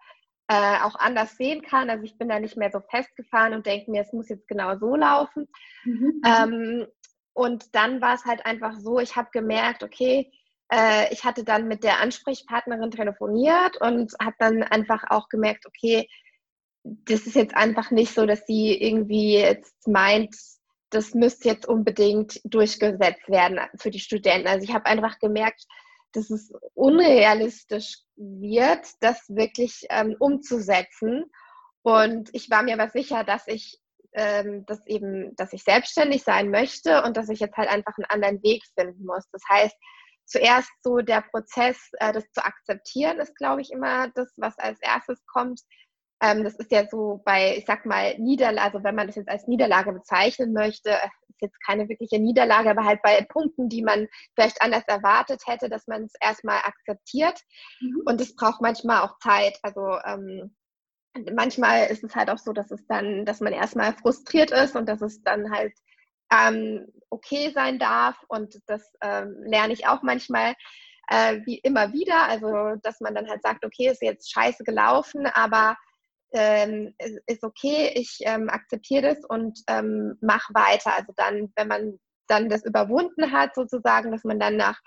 [0.48, 1.90] äh, auch anders sehen kann.
[1.90, 4.78] Also ich bin da nicht mehr so festgefahren und denke mir, es muss jetzt genau
[4.78, 5.46] so laufen.
[5.84, 6.22] Mhm.
[6.24, 6.86] Ähm,
[7.34, 10.32] und dann war es halt einfach so, ich habe gemerkt, okay,
[10.72, 16.08] äh, ich hatte dann mit der Ansprechpartnerin telefoniert und habe dann einfach auch gemerkt, okay,
[16.82, 20.34] das ist jetzt einfach nicht so, dass sie irgendwie jetzt meint,
[20.90, 24.48] das müsste jetzt unbedingt durchgesetzt werden für die Studenten.
[24.48, 25.64] Also ich habe einfach gemerkt,
[26.12, 31.24] dass es unrealistisch wird, das wirklich ähm, umzusetzen.
[31.82, 33.80] Und ich war mir aber sicher, dass ich
[34.12, 38.06] ähm, dass eben, dass ich selbstständig sein möchte und dass ich jetzt halt einfach einen
[38.06, 39.24] anderen Weg finden muss.
[39.30, 39.76] Das heißt,
[40.26, 44.80] zuerst so der Prozess, äh, das zu akzeptieren, ist, glaube ich, immer das, was als
[44.80, 45.60] erstes kommt.
[46.22, 49.28] Ähm, das ist ja so bei, ich sag mal, Niederlage, also wenn man das jetzt
[49.28, 54.06] als Niederlage bezeichnen möchte, ist jetzt keine wirkliche Niederlage, aber halt bei Punkten, die man
[54.34, 57.40] vielleicht anders erwartet hätte, dass man es erstmal akzeptiert.
[57.80, 58.02] Mhm.
[58.04, 59.58] Und es braucht manchmal auch Zeit.
[59.62, 60.54] Also ähm,
[61.34, 64.88] manchmal ist es halt auch so, dass es dann, dass man erstmal frustriert ist und
[64.88, 65.72] dass es dann halt
[66.32, 68.16] ähm, okay sein darf.
[68.28, 70.54] Und das ähm, lerne ich auch manchmal
[71.08, 72.28] äh, wie immer wieder.
[72.28, 75.76] Also, dass man dann halt sagt, okay, ist jetzt scheiße gelaufen, aber
[76.32, 76.94] ähm,
[77.26, 80.94] ist okay, ich ähm, akzeptiere das und ähm, mache weiter.
[80.96, 84.78] Also dann, wenn man dann das überwunden hat, sozusagen, dass man dann nach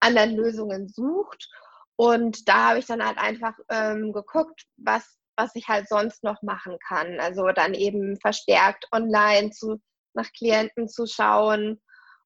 [0.00, 1.48] anderen Lösungen sucht.
[1.96, 6.42] Und da habe ich dann halt einfach ähm, geguckt, was, was ich halt sonst noch
[6.42, 7.18] machen kann.
[7.20, 9.80] Also dann eben verstärkt online zu,
[10.14, 11.80] nach Klienten zu schauen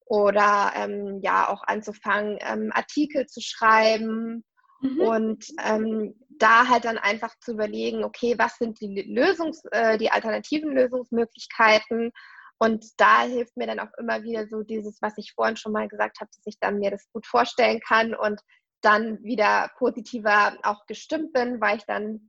[0.07, 4.45] oder ähm, ja auch anzufangen, ähm, Artikel zu schreiben
[4.81, 5.01] mhm.
[5.01, 10.11] und ähm, da halt dann einfach zu überlegen, okay, was sind die Lösungs-, äh, die
[10.11, 12.13] alternativen Lösungsmöglichkeiten
[12.59, 15.89] und da hilft mir dann auch immer wieder so dieses, was ich vorhin schon mal
[15.89, 18.41] gesagt habe, dass ich dann mir das gut vorstellen kann und
[18.81, 22.27] dann wieder positiver auch gestimmt bin, weil ich dann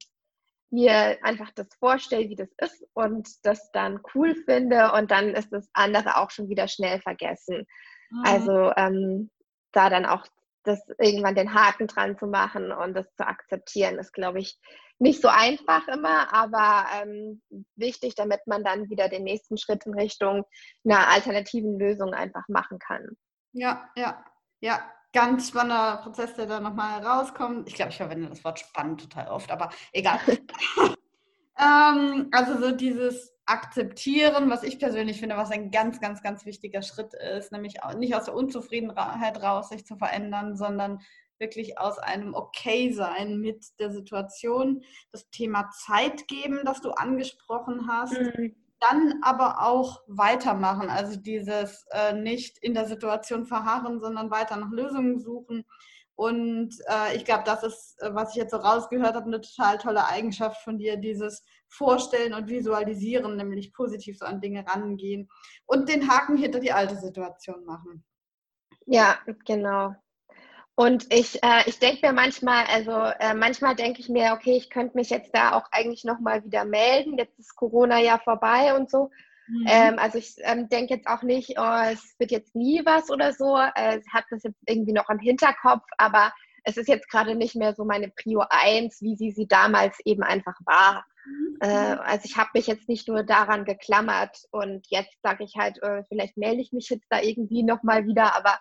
[0.72, 5.52] mir einfach das vorstelle, wie das ist und das dann cool finde und dann ist
[5.52, 7.65] das andere auch schon wieder schnell vergessen.
[8.12, 8.24] Mhm.
[8.24, 9.32] Also ähm,
[9.72, 10.26] da dann auch
[10.69, 14.60] das irgendwann den Haken dran zu machen und das zu akzeptieren, ist, glaube ich,
[14.99, 17.41] nicht so einfach immer, aber ähm,
[17.75, 20.45] wichtig, damit man dann wieder den nächsten Schritt in Richtung
[20.86, 23.17] einer alternativen Lösung einfach machen kann.
[23.53, 24.23] Ja, ja,
[24.62, 24.79] ja.
[25.12, 27.67] Ganz spannender Prozess, der da nochmal rauskommt.
[27.67, 30.19] Ich glaube, ich verwende das Wort spannend total oft, aber egal.
[31.58, 36.83] ähm, also so dieses Akzeptieren, was ich persönlich finde, was ein ganz, ganz, ganz wichtiger
[36.83, 40.99] Schritt ist, nämlich nicht aus der Unzufriedenheit raus sich zu verändern, sondern
[41.39, 44.83] wirklich aus einem Okay-Sein mit der Situation.
[45.12, 48.19] Das Thema Zeit geben, das du angesprochen hast.
[48.19, 48.55] Mhm.
[48.79, 54.71] Dann aber auch weitermachen, also dieses äh, nicht in der Situation verharren, sondern weiter nach
[54.71, 55.65] Lösungen suchen
[56.19, 59.77] und äh, ich glaube, das ist, äh, was ich jetzt so rausgehört habe, eine total
[59.77, 65.29] tolle Eigenschaft von dir, dieses Vorstellen und Visualisieren, nämlich positiv so an Dinge rangehen
[65.65, 68.03] und den Haken hinter die alte Situation machen.
[68.86, 69.95] Ja, genau.
[70.75, 74.69] Und ich, äh, ich denke mir manchmal, also äh, manchmal denke ich mir, okay, ich
[74.69, 77.17] könnte mich jetzt da auch eigentlich nochmal wieder melden.
[77.17, 79.10] Jetzt ist Corona ja vorbei und so.
[79.49, 79.65] Mhm.
[79.67, 83.33] Ähm, also ich ähm, denke jetzt auch nicht, oh, es wird jetzt nie was oder
[83.33, 83.57] so.
[83.57, 86.31] Äh, hat das jetzt irgendwie noch im Hinterkopf, aber
[86.63, 90.23] es ist jetzt gerade nicht mehr so meine Prio 1, wie sie sie damals eben
[90.23, 91.05] einfach war.
[91.25, 91.57] Mhm.
[91.62, 95.81] Äh, also ich habe mich jetzt nicht nur daran geklammert und jetzt sage ich halt,
[95.81, 98.59] äh, vielleicht melde ich mich jetzt da irgendwie nochmal wieder, aber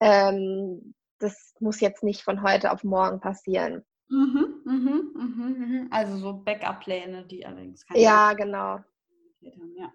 [0.00, 3.84] ähm, das muss jetzt nicht von heute auf morgen passieren.
[4.08, 5.88] Mhm, mhm, mhm, mhm.
[5.90, 8.00] also so Backup-Pläne, die allerdings keine.
[8.00, 8.80] Ja, genau.
[9.40, 9.92] Ja.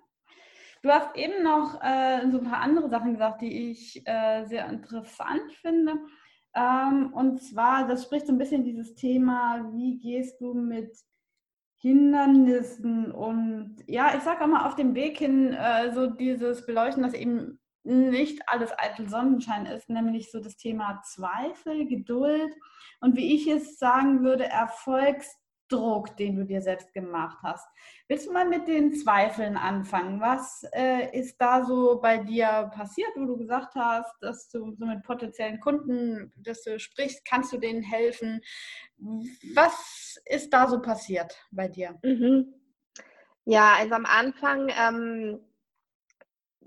[0.88, 4.70] Du hast eben noch äh, so ein paar andere Sachen gesagt, die ich äh, sehr
[4.70, 5.96] interessant finde.
[6.56, 10.98] Ähm, und zwar, das spricht so ein bisschen dieses Thema, wie gehst du mit
[11.82, 17.04] Hindernissen und ja, ich sage auch mal auf dem Weg hin, äh, so dieses Beleuchten,
[17.04, 22.56] dass eben nicht alles eitel Sonnenschein ist, nämlich so das Thema Zweifel, Geduld
[23.02, 25.38] und wie ich es sagen würde, Erfolgs
[25.70, 27.68] Druck, den du dir selbst gemacht hast.
[28.08, 30.22] Willst du mal mit den Zweifeln anfangen?
[30.22, 34.86] Was äh, ist da so bei dir passiert, wo du gesagt hast, dass du so
[34.86, 38.42] mit potenziellen Kunden, dass du sprichst, kannst du denen helfen?
[39.54, 42.00] Was ist da so passiert bei dir?
[42.04, 42.54] Mhm.
[43.46, 45.40] Ja, also am Anfang ähm,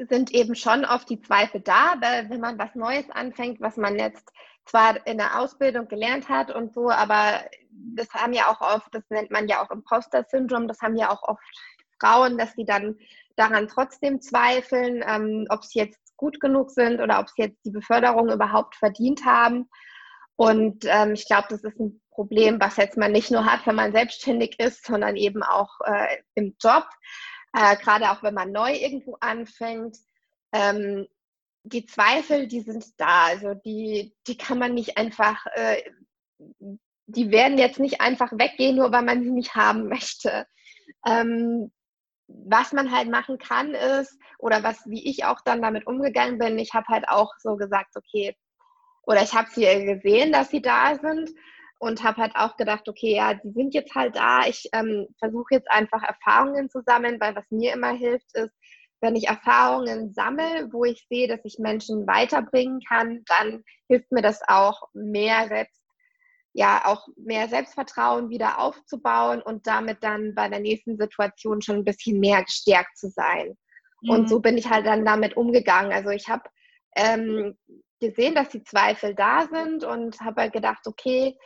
[0.09, 3.99] sind eben schon oft die Zweifel da, weil wenn man was Neues anfängt, was man
[3.99, 4.33] jetzt
[4.65, 9.03] zwar in der Ausbildung gelernt hat und so, aber das haben ja auch oft, das
[9.11, 11.43] nennt man ja auch Imposter-Syndrom, das haben ja auch oft
[12.01, 12.97] Frauen, dass sie dann
[13.37, 17.71] daran trotzdem zweifeln, ähm, ob sie jetzt gut genug sind oder ob sie jetzt die
[17.71, 19.69] Beförderung überhaupt verdient haben.
[20.37, 23.75] Und ähm, ich glaube, das ist ein Problem, was jetzt man nicht nur hat, wenn
[23.75, 26.85] man selbstständig ist, sondern eben auch äh, im Job,
[27.55, 29.97] äh, gerade auch wenn man neu irgendwo anfängt.
[30.53, 31.07] Ähm,
[31.63, 33.27] die Zweifel, die sind da.
[33.27, 35.83] Also die, die kann man nicht einfach, äh,
[37.07, 40.47] die werden jetzt nicht einfach weggehen, nur weil man sie nicht haben möchte.
[41.07, 41.71] Ähm,
[42.29, 46.59] was man halt machen kann ist, oder was, wie ich auch dann damit umgegangen bin,
[46.59, 48.37] ich habe halt auch so gesagt, okay,
[49.03, 51.31] oder ich habe sie gesehen, dass sie da sind
[51.79, 54.47] und habe halt auch gedacht, okay, ja, die sind jetzt halt da.
[54.47, 58.55] Ich ähm, versuche jetzt einfach Erfahrungen zu sammeln, weil was mir immer hilft, ist,
[59.01, 64.23] wenn ich Erfahrungen sammle, wo ich sehe, dass ich Menschen weiterbringen kann, dann hilft mir
[64.23, 65.81] das auch mehr selbst,
[66.53, 71.85] ja, auch mehr Selbstvertrauen wieder aufzubauen und damit dann bei der nächsten Situation schon ein
[71.85, 73.57] bisschen mehr gestärkt zu sein.
[74.03, 74.11] Mhm.
[74.11, 75.93] Und so bin ich halt dann damit umgegangen.
[75.93, 76.43] Also ich habe
[76.97, 77.57] ähm,
[78.01, 81.37] gesehen, dass die Zweifel da sind und habe halt gedacht, okay,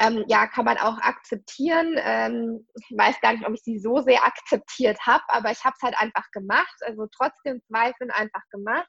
[0.00, 1.94] ähm, ja, kann man auch akzeptieren.
[1.98, 5.74] Ähm, ich weiß gar nicht, ob ich sie so sehr akzeptiert habe, aber ich habe
[5.76, 6.74] es halt einfach gemacht.
[6.80, 8.88] Also trotzdem Zweifeln einfach gemacht.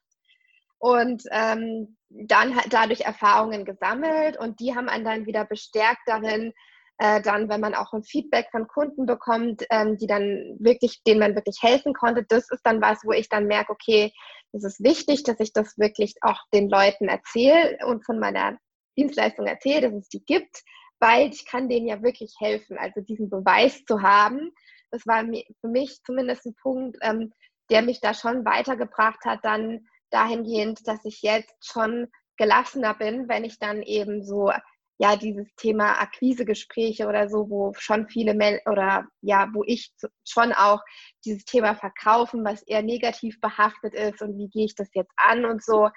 [0.80, 6.54] Und ähm, dann dadurch Erfahrungen gesammelt und die haben einen dann wieder bestärkt darin,
[6.98, 11.20] äh, dann, wenn man auch ein Feedback von Kunden bekommt, ähm, die dann wirklich, denen
[11.20, 14.12] man wirklich helfen konnte, das ist dann was, wo ich dann merke, okay,
[14.54, 18.58] es ist wichtig, dass ich das wirklich auch den Leuten erzähle und von meiner
[18.98, 20.64] Dienstleistung erzähle, dass es die gibt,
[21.02, 22.78] weil ich kann denen ja wirklich helfen.
[22.78, 24.52] Also diesen Beweis zu haben,
[24.92, 25.26] das war
[25.60, 27.34] für mich zumindest ein Punkt, ähm,
[27.70, 33.44] der mich da schon weitergebracht hat, dann dahingehend, dass ich jetzt schon gelassener bin, wenn
[33.44, 34.52] ich dann eben so
[35.00, 39.92] ja dieses Thema Akquisegespräche oder so, wo schon viele Mel oder ja, wo ich
[40.28, 40.82] schon auch
[41.26, 45.46] dieses Thema Verkaufen, was eher negativ behaftet ist und wie gehe ich das jetzt an
[45.46, 45.90] und so,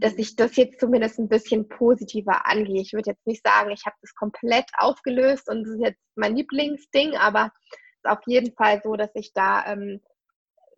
[0.00, 2.80] dass ich das jetzt zumindest ein bisschen positiver angehe.
[2.80, 6.36] Ich würde jetzt nicht sagen, ich habe das komplett aufgelöst und das ist jetzt mein
[6.36, 10.00] Lieblingsding, aber es ist auf jeden Fall so, dass ich da ähm,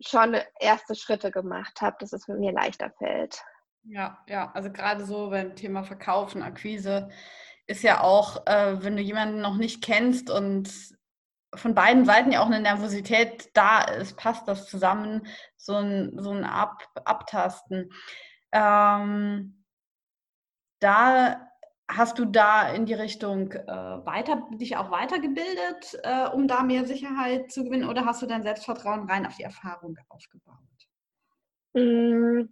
[0.00, 3.42] schon erste Schritte gemacht habe, dass es mir leichter fällt.
[3.84, 7.08] Ja, ja, also gerade so beim Thema Verkaufen, Akquise
[7.66, 10.70] ist ja auch, äh, wenn du jemanden noch nicht kennst und
[11.54, 15.26] von beiden Seiten ja auch eine Nervosität da ist, passt das zusammen,
[15.56, 17.90] so ein, so ein Ab Abtasten.
[18.52, 19.64] Ähm,
[20.80, 21.50] da
[21.88, 26.84] hast du da in die Richtung äh, weiter, dich auch weitergebildet, äh, um da mehr
[26.84, 30.56] Sicherheit zu gewinnen, oder hast du dein Selbstvertrauen rein auf die Erfahrung aufgebaut?
[31.74, 32.48] Mm,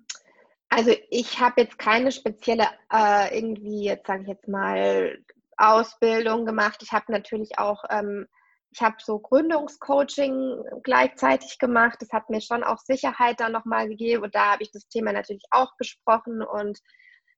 [0.69, 5.19] also ich habe jetzt keine spezielle äh, irgendwie, jetzt sage ich jetzt mal,
[5.57, 6.83] Ausbildung gemacht.
[6.83, 8.27] Ich habe natürlich auch, ähm,
[8.75, 11.97] ich habe so Gründungscoaching gleichzeitig gemacht.
[12.01, 15.13] Das hat mir schon auch Sicherheit dann nochmal gegeben und da habe ich das Thema
[15.13, 16.81] natürlich auch besprochen und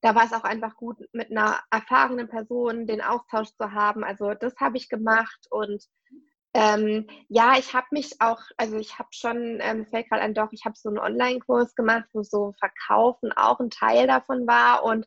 [0.01, 4.05] da war es auch einfach gut, mit einer erfahrenen Person den Austausch zu haben.
[4.05, 5.85] Also das habe ich gemacht und
[6.55, 10.53] ähm, ja, ich habe mich auch, also ich habe schon, ähm, fällt gerade ein, doch,
[10.53, 14.85] ich habe so einen Online-Kurs gemacht, wo so Verkaufen auch ein Teil davon war.
[14.85, 15.07] Und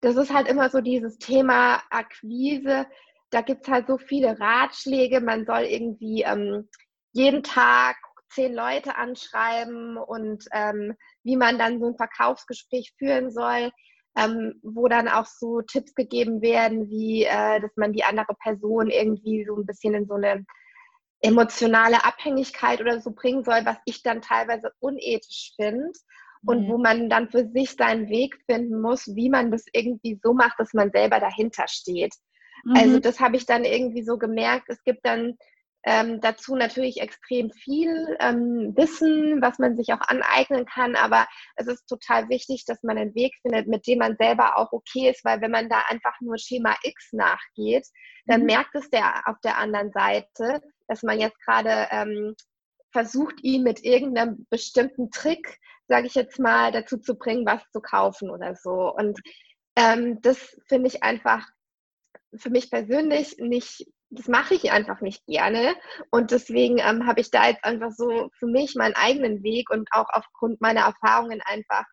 [0.00, 2.86] das ist halt immer so dieses Thema Akquise.
[3.30, 5.20] Da gibt es halt so viele Ratschläge.
[5.20, 6.68] Man soll irgendwie ähm,
[7.12, 7.96] jeden Tag
[8.30, 13.70] zehn Leute anschreiben und ähm, wie man dann so ein Verkaufsgespräch führen soll.
[14.16, 18.90] Ähm, wo dann auch so Tipps gegeben werden, wie äh, dass man die andere Person
[18.90, 20.44] irgendwie so ein bisschen in so eine
[21.20, 25.92] emotionale Abhängigkeit oder so bringen soll, was ich dann teilweise unethisch finde.
[26.44, 26.68] Und mhm.
[26.68, 30.58] wo man dann für sich seinen Weg finden muss, wie man das irgendwie so macht,
[30.58, 32.14] dass man selber dahinter steht.
[32.64, 32.76] Also mhm.
[32.76, 34.66] Also das habe ich dann irgendwie so gemerkt.
[34.68, 35.36] Es gibt dann
[35.84, 41.66] ähm, dazu natürlich extrem viel ähm, Wissen, was man sich auch aneignen kann, aber es
[41.68, 45.24] ist total wichtig, dass man einen Weg findet, mit dem man selber auch okay ist,
[45.24, 47.86] weil wenn man da einfach nur Schema X nachgeht,
[48.26, 48.46] dann mhm.
[48.46, 52.34] merkt es der auf der anderen Seite, dass man jetzt gerade ähm,
[52.92, 57.80] versucht, ihn mit irgendeinem bestimmten Trick, sage ich jetzt mal, dazu zu bringen, was zu
[57.80, 58.94] kaufen oder so.
[58.94, 59.18] Und
[59.76, 61.46] ähm, das finde ich einfach
[62.36, 65.74] für mich persönlich nicht das mache ich einfach nicht gerne.
[66.10, 69.88] Und deswegen ähm, habe ich da jetzt einfach so für mich meinen eigenen Weg und
[69.92, 71.84] auch aufgrund meiner Erfahrungen einfach,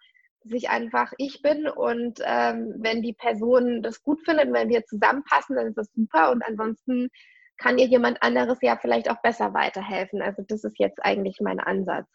[0.44, 1.68] dass ich einfach ich bin.
[1.68, 6.32] Und ähm, wenn die Person das gut findet, wenn wir zusammenpassen, dann ist das super.
[6.32, 7.10] Und ansonsten
[7.58, 10.22] kann ihr jemand anderes ja vielleicht auch besser weiterhelfen.
[10.22, 12.08] Also das ist jetzt eigentlich mein Ansatz.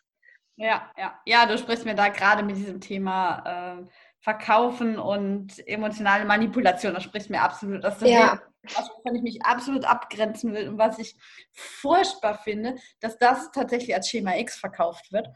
[0.57, 3.87] Ja, ja, ja, du sprichst mir da gerade mit diesem Thema äh,
[4.23, 9.85] Verkaufen und emotionale Manipulation, das spricht mir absolut aus dem ja wovon ich mich absolut
[9.85, 11.17] abgrenzen will und was ich
[11.53, 15.29] furchtbar finde, dass das tatsächlich als Schema X verkauft wird.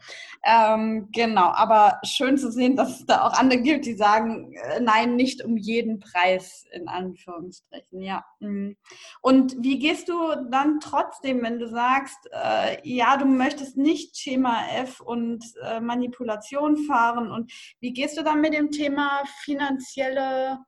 [0.45, 4.79] Ähm, genau, aber schön zu sehen, dass es da auch andere gibt, die sagen, äh,
[4.79, 8.25] nein, nicht um jeden Preis, in Anführungsstrichen, ja.
[8.39, 8.77] Mhm.
[9.21, 10.15] Und wie gehst du
[10.49, 16.77] dann trotzdem, wenn du sagst, äh, ja, du möchtest nicht Schema F und äh, Manipulation
[16.77, 20.59] fahren und wie gehst du dann mit dem Thema finanzielle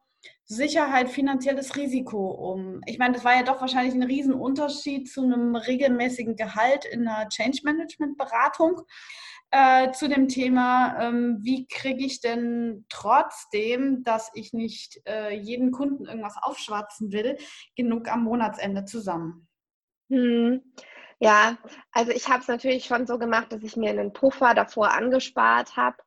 [0.52, 2.82] Sicherheit, finanzielles Risiko um?
[2.88, 7.30] Ich meine, das war ja doch wahrscheinlich ein Riesenunterschied zu einem regelmäßigen Gehalt in einer
[7.30, 8.82] Change Management Beratung.
[9.52, 15.72] Äh, zu dem Thema, ähm, wie kriege ich denn trotzdem, dass ich nicht äh, jeden
[15.72, 17.38] Kunden irgendwas aufschwatzen will,
[17.76, 19.48] genug am Monatsende zusammen?
[20.10, 20.62] Hm.
[21.20, 21.60] Ja,
[21.92, 25.76] also ich habe es natürlich schon so gemacht, dass ich mir einen Puffer davor angespart
[25.78, 25.98] habe,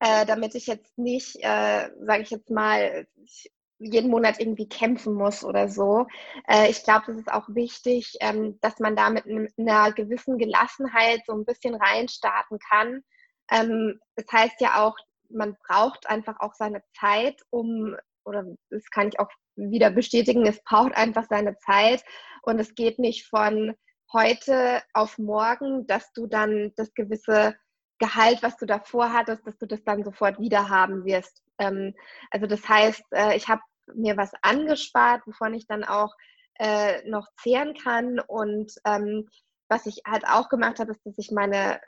[0.00, 3.51] äh, damit ich jetzt nicht, äh, sage ich jetzt mal, ich
[3.82, 6.06] jeden Monat irgendwie kämpfen muss oder so.
[6.48, 11.22] Äh, ich glaube, das ist auch wichtig, ähm, dass man da mit einer gewissen Gelassenheit
[11.26, 13.02] so ein bisschen reinstarten kann.
[13.50, 14.96] Ähm, das heißt ja auch,
[15.28, 20.62] man braucht einfach auch seine Zeit, um oder das kann ich auch wieder bestätigen, es
[20.62, 22.04] braucht einfach seine Zeit
[22.42, 23.74] und es geht nicht von
[24.12, 27.56] heute auf morgen, dass du dann das gewisse
[27.98, 31.42] Gehalt, was du davor hattest, dass du das dann sofort wieder haben wirst.
[31.58, 31.94] Ähm,
[32.30, 33.62] also das heißt, äh, ich habe
[33.94, 36.14] mir was angespart, wovon ich dann auch
[36.58, 38.18] äh, noch zehren kann.
[38.20, 39.28] Und ähm,
[39.68, 41.80] was ich halt auch gemacht habe, ist, dass ich meine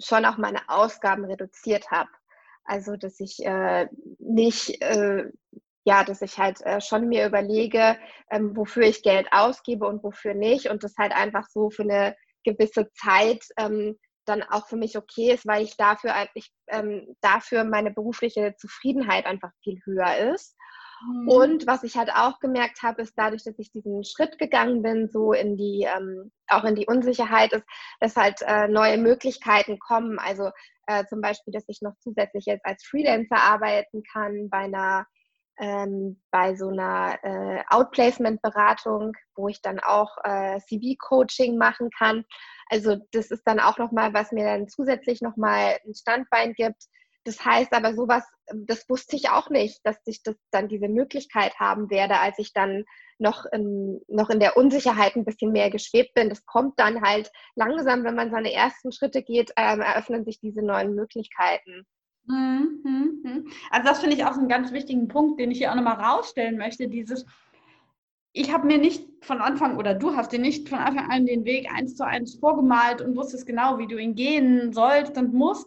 [0.00, 2.10] schon auch meine Ausgaben reduziert habe.
[2.64, 5.30] Also dass ich äh, nicht äh,
[5.88, 7.98] ja, dass ich halt äh, schon mir überlege,
[8.30, 12.14] ähm, wofür ich Geld ausgebe und wofür nicht und das halt einfach so für eine
[12.44, 17.64] gewisse Zeit ähm, dann auch für mich okay ist, weil ich dafür, ich, ähm, dafür
[17.64, 20.57] meine berufliche Zufriedenheit einfach viel höher ist.
[21.06, 21.28] Mhm.
[21.28, 25.08] Und was ich halt auch gemerkt habe, ist dadurch, dass ich diesen Schritt gegangen bin,
[25.08, 27.64] so in die, ähm, auch in die Unsicherheit, ist,
[28.00, 30.18] dass halt äh, neue Möglichkeiten kommen.
[30.18, 30.50] Also
[30.86, 35.06] äh, zum Beispiel, dass ich noch zusätzlich jetzt als Freelancer arbeiten kann bei einer
[35.60, 42.24] ähm, bei so einer äh, Outplacement-Beratung, wo ich dann auch äh, CV-Coaching machen kann.
[42.68, 46.84] Also das ist dann auch nochmal, was mir dann zusätzlich nochmal ein Standbein gibt.
[47.28, 51.60] Das heißt aber sowas, das wusste ich auch nicht, dass ich das dann diese Möglichkeit
[51.60, 52.84] haben werde, als ich dann
[53.18, 56.30] noch in, noch in der Unsicherheit ein bisschen mehr geschwebt bin.
[56.30, 60.62] Das kommt dann halt langsam, wenn man seine ersten Schritte geht, ähm, eröffnen sich diese
[60.62, 61.84] neuen Möglichkeiten.
[62.24, 63.52] Mhm, mhm, mhm.
[63.68, 66.56] Also das finde ich auch einen ganz wichtigen Punkt, den ich hier auch nochmal rausstellen
[66.56, 66.88] möchte.
[66.88, 67.26] Dieses,
[68.32, 71.44] ich habe mir nicht von Anfang oder du hast dir nicht von Anfang an den
[71.44, 75.66] Weg eins zu eins vorgemalt und wusstest genau, wie du ihn gehen sollst und musst,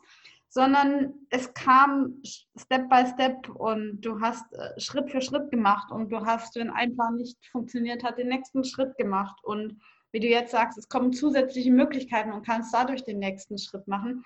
[0.54, 6.10] sondern es kam Step by Step und du hast äh, Schritt für Schritt gemacht und
[6.10, 9.40] du hast, wenn einfach nicht funktioniert hat, den nächsten Schritt gemacht.
[9.44, 13.88] Und wie du jetzt sagst, es kommen zusätzliche Möglichkeiten und kannst dadurch den nächsten Schritt
[13.88, 14.26] machen.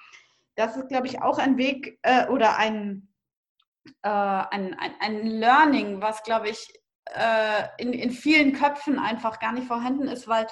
[0.55, 3.07] Das ist, glaube ich, auch ein Weg äh, oder ein,
[4.01, 6.73] äh, ein, ein, ein, Learning, was, glaube ich,
[7.13, 10.47] äh, in, in vielen Köpfen einfach gar nicht vorhanden ist, weil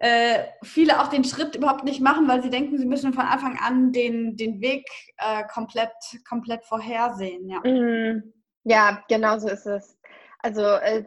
[0.00, 3.58] äh, viele auch den Schritt überhaupt nicht machen, weil sie denken, sie müssen von Anfang
[3.58, 5.92] an den, den Weg äh, komplett,
[6.26, 7.48] komplett vorhersehen.
[7.48, 7.60] Ja.
[7.60, 8.32] Mhm.
[8.64, 9.98] ja, genau so ist es.
[10.38, 11.04] Also äh,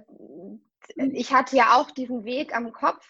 [0.96, 3.04] ich hatte ja auch diesen Weg am Kopf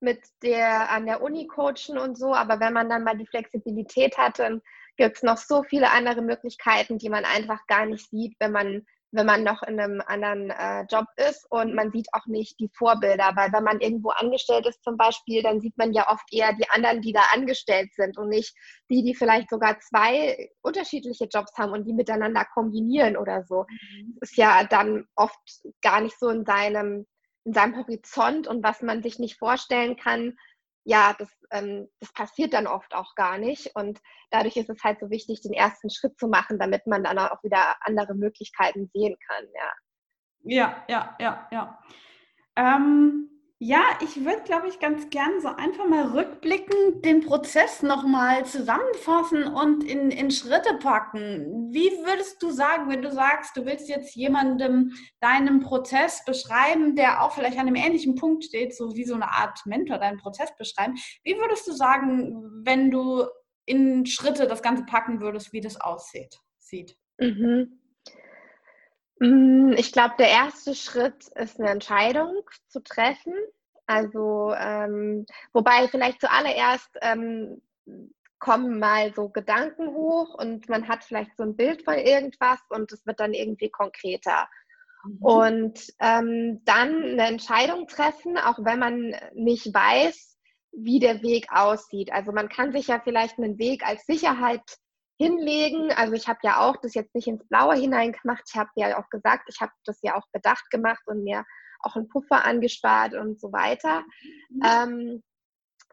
[0.00, 4.16] mit der an der Uni coachen und so, aber wenn man dann mal die Flexibilität
[4.16, 4.62] hat, dann
[4.96, 8.86] gibt es noch so viele andere Möglichkeiten, die man einfach gar nicht sieht, wenn man
[9.12, 12.70] wenn man noch in einem anderen äh, Job ist und man sieht auch nicht die
[12.74, 16.52] Vorbilder, weil wenn man irgendwo angestellt ist zum Beispiel, dann sieht man ja oft eher
[16.54, 18.54] die anderen, die da angestellt sind und nicht
[18.90, 23.64] die, die vielleicht sogar zwei unterschiedliche Jobs haben und die miteinander kombinieren oder so.
[23.68, 24.16] Mhm.
[24.20, 25.38] Das ist ja dann oft
[25.82, 27.06] gar nicht so in seinem
[27.44, 30.36] in seinem Horizont und was man sich nicht vorstellen kann,
[30.86, 33.74] ja, das, ähm, das passiert dann oft auch gar nicht.
[33.74, 37.18] Und dadurch ist es halt so wichtig, den ersten Schritt zu machen, damit man dann
[37.18, 39.72] auch wieder andere Möglichkeiten sehen kann, ja.
[40.48, 41.78] Ja, ja, ja, ja.
[42.54, 48.44] Ähm, ja, ich würde, glaube ich, ganz gern so einfach mal rückblickend den Prozess nochmal
[48.44, 51.72] zusammenfassen und in, in Schritte packen.
[51.72, 57.22] Wie würdest du sagen, wenn du sagst, du willst jetzt jemandem deinen Prozess beschreiben, der
[57.22, 60.54] auch vielleicht an einem ähnlichen Punkt steht, so wie so eine Art Mentor deinen Prozess
[60.58, 63.24] beschreiben, wie würdest du sagen, wenn du
[63.64, 66.38] in Schritte das Ganze packen würdest, wie das aussieht?
[66.58, 66.94] Sieht?
[67.18, 67.80] Mhm.
[69.18, 73.34] Mm, ich glaube, der erste Schritt ist eine Entscheidung zu treffen.
[73.86, 77.62] Also, ähm, wobei vielleicht zuallererst ähm,
[78.38, 82.92] kommen mal so Gedanken hoch und man hat vielleicht so ein Bild von irgendwas und
[82.92, 84.48] es wird dann irgendwie konkreter.
[85.04, 85.18] Mhm.
[85.22, 90.36] Und ähm, dann eine Entscheidung treffen, auch wenn man nicht weiß,
[90.72, 92.12] wie der Weg aussieht.
[92.12, 94.78] Also man kann sich ja vielleicht einen Weg als Sicherheit
[95.18, 95.92] hinlegen.
[95.92, 98.44] Also ich habe ja auch das jetzt nicht ins Blaue hinein gemacht.
[98.48, 101.44] Ich habe ja auch gesagt, ich habe das ja auch bedacht gemacht und mir
[101.80, 104.04] auch einen Puffer angespart und so weiter.
[104.50, 104.62] Mhm.
[104.64, 105.22] Ähm,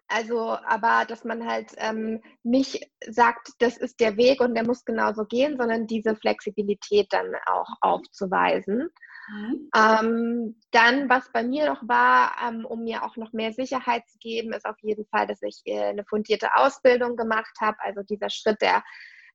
[0.08, 4.86] also, aber dass man halt ähm, nicht sagt, das ist der Weg und der muss
[4.86, 8.90] genauso gehen, sondern diese Flexibilität dann auch aufzuweisen.
[9.32, 9.70] Mhm.
[9.76, 14.18] Ähm, dann, was bei mir noch war, ähm, um mir auch noch mehr Sicherheit zu
[14.20, 17.78] geben, ist auf jeden Fall, dass ich äh, eine fundierte Ausbildung gemacht habe.
[17.80, 18.84] Also dieser Schritt der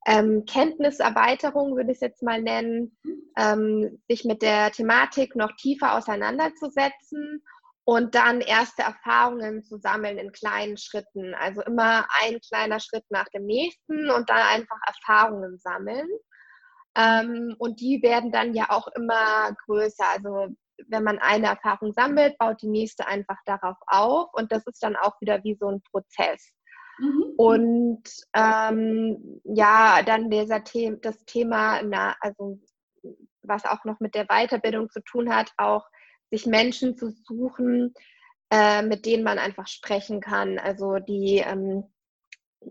[0.07, 2.97] ähm, Kenntniserweiterung, würde ich es jetzt mal nennen,
[3.37, 7.43] ähm, sich mit der Thematik noch tiefer auseinanderzusetzen
[7.85, 11.35] und dann erste Erfahrungen zu sammeln in kleinen Schritten.
[11.35, 16.09] Also immer ein kleiner Schritt nach dem nächsten und dann einfach Erfahrungen sammeln.
[16.97, 20.05] Ähm, und die werden dann ja auch immer größer.
[20.13, 20.55] Also
[20.89, 24.97] wenn man eine Erfahrung sammelt, baut die nächste einfach darauf auf und das ist dann
[24.97, 26.53] auch wieder wie so ein Prozess.
[26.99, 27.33] Mhm.
[27.37, 28.03] Und
[28.35, 32.59] ähm, ja, dann dieser The das Thema, na, also
[33.43, 35.87] was auch noch mit der Weiterbildung zu tun hat, auch
[36.31, 37.95] sich Menschen zu suchen,
[38.51, 40.59] äh, mit denen man einfach sprechen kann.
[40.59, 41.85] Also die, ähm,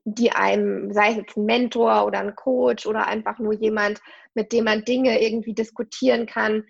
[0.05, 4.01] die einem, sei es jetzt ein Mentor oder ein Coach oder einfach nur jemand,
[4.33, 6.65] mit dem man Dinge irgendwie diskutieren kann,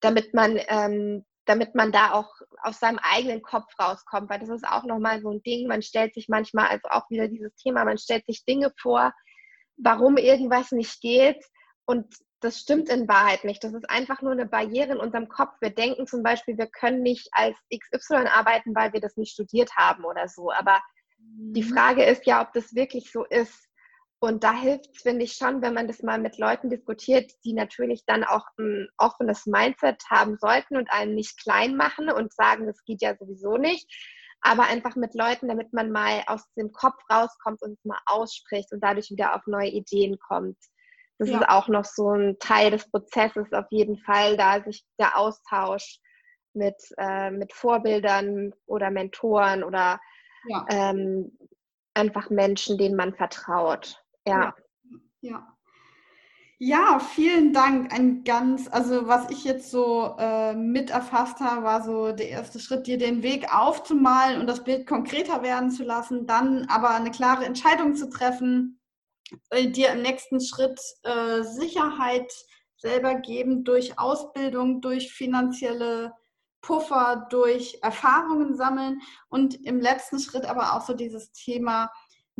[0.00, 2.30] damit man, ähm, damit man da auch
[2.62, 4.30] aus seinem eigenen Kopf rauskommt.
[4.30, 7.28] Weil das ist auch nochmal so ein Ding, man stellt sich manchmal, also auch wieder
[7.28, 9.12] dieses Thema, man stellt sich Dinge vor,
[9.76, 11.44] warum irgendwas nicht geht.
[11.84, 13.62] Und das stimmt in Wahrheit nicht.
[13.62, 15.52] Das ist einfach nur eine Barriere in unserem Kopf.
[15.60, 19.70] Wir denken zum Beispiel, wir können nicht als XY arbeiten, weil wir das nicht studiert
[19.76, 20.50] haben oder so.
[20.50, 20.80] Aber
[21.18, 21.52] mhm.
[21.54, 23.68] die Frage ist ja, ob das wirklich so ist.
[24.22, 27.54] Und da hilft es, finde ich, schon, wenn man das mal mit Leuten diskutiert, die
[27.54, 32.68] natürlich dann auch ein offenes Mindset haben sollten und einen nicht klein machen und sagen,
[32.68, 33.84] das geht ja sowieso nicht.
[34.40, 38.72] Aber einfach mit Leuten, damit man mal aus dem Kopf rauskommt und es mal ausspricht
[38.72, 40.58] und dadurch wieder auf neue Ideen kommt.
[41.18, 41.40] Das ja.
[41.40, 45.98] ist auch noch so ein Teil des Prozesses auf jeden Fall, da sich der Austausch
[46.54, 50.00] mit, äh, mit Vorbildern oder Mentoren oder
[50.46, 50.64] ja.
[50.70, 51.36] ähm,
[51.94, 53.98] einfach Menschen, denen man vertraut.
[54.26, 54.54] Ja.
[55.20, 55.56] ja.
[56.64, 57.92] Ja, vielen Dank.
[57.92, 62.60] Ein ganz, also was ich jetzt so äh, mit erfasst habe, war so der erste
[62.60, 67.10] Schritt, dir den Weg aufzumalen und das Bild konkreter werden zu lassen, dann aber eine
[67.10, 68.80] klare Entscheidung zu treffen,
[69.50, 72.32] äh, dir im nächsten Schritt äh, Sicherheit
[72.76, 76.12] selber geben durch Ausbildung, durch finanzielle
[76.60, 81.90] Puffer, durch Erfahrungen sammeln und im letzten Schritt aber auch so dieses Thema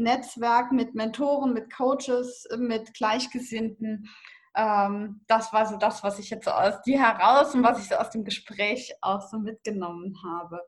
[0.02, 4.08] Netzwerk mit Mentoren, mit Coaches, mit Gleichgesinnten.
[4.54, 7.94] Ähm, das war so das, was ich jetzt aus dir heraus und was ich so
[7.96, 10.60] aus dem Gespräch auch so mitgenommen habe.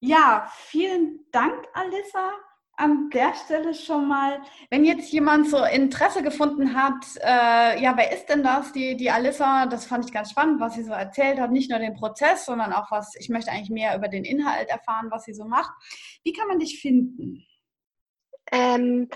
[0.00, 2.30] Ja, vielen Dank, Alissa
[2.78, 8.12] an der Stelle schon mal, wenn jetzt jemand so Interesse gefunden hat, äh, ja, wer
[8.12, 11.40] ist denn das, die, die Alissa, das fand ich ganz spannend, was sie so erzählt
[11.40, 14.68] hat, nicht nur den Prozess, sondern auch was, ich möchte eigentlich mehr über den Inhalt
[14.68, 15.72] erfahren, was sie so macht.
[16.22, 17.44] Wie kann man dich finden?
[18.52, 19.08] Ähm,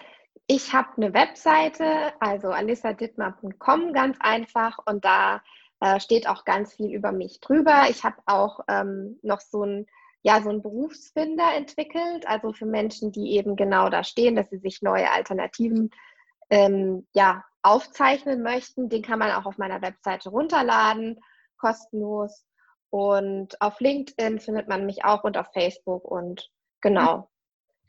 [0.47, 5.43] ich habe eine Webseite, also alissadittmar.com, ganz einfach, und da
[5.81, 7.85] äh, steht auch ganz viel über mich drüber.
[7.89, 9.87] Ich habe auch ähm, noch so ein
[10.23, 14.59] ja so ein Berufsfinder entwickelt, also für Menschen, die eben genau da stehen, dass sie
[14.59, 15.91] sich neue Alternativen
[16.51, 18.89] ähm, ja, aufzeichnen möchten.
[18.89, 21.21] Den kann man auch auf meiner Webseite runterladen,
[21.59, 22.45] kostenlos.
[22.91, 27.31] Und auf LinkedIn findet man mich auch und auf Facebook und genau.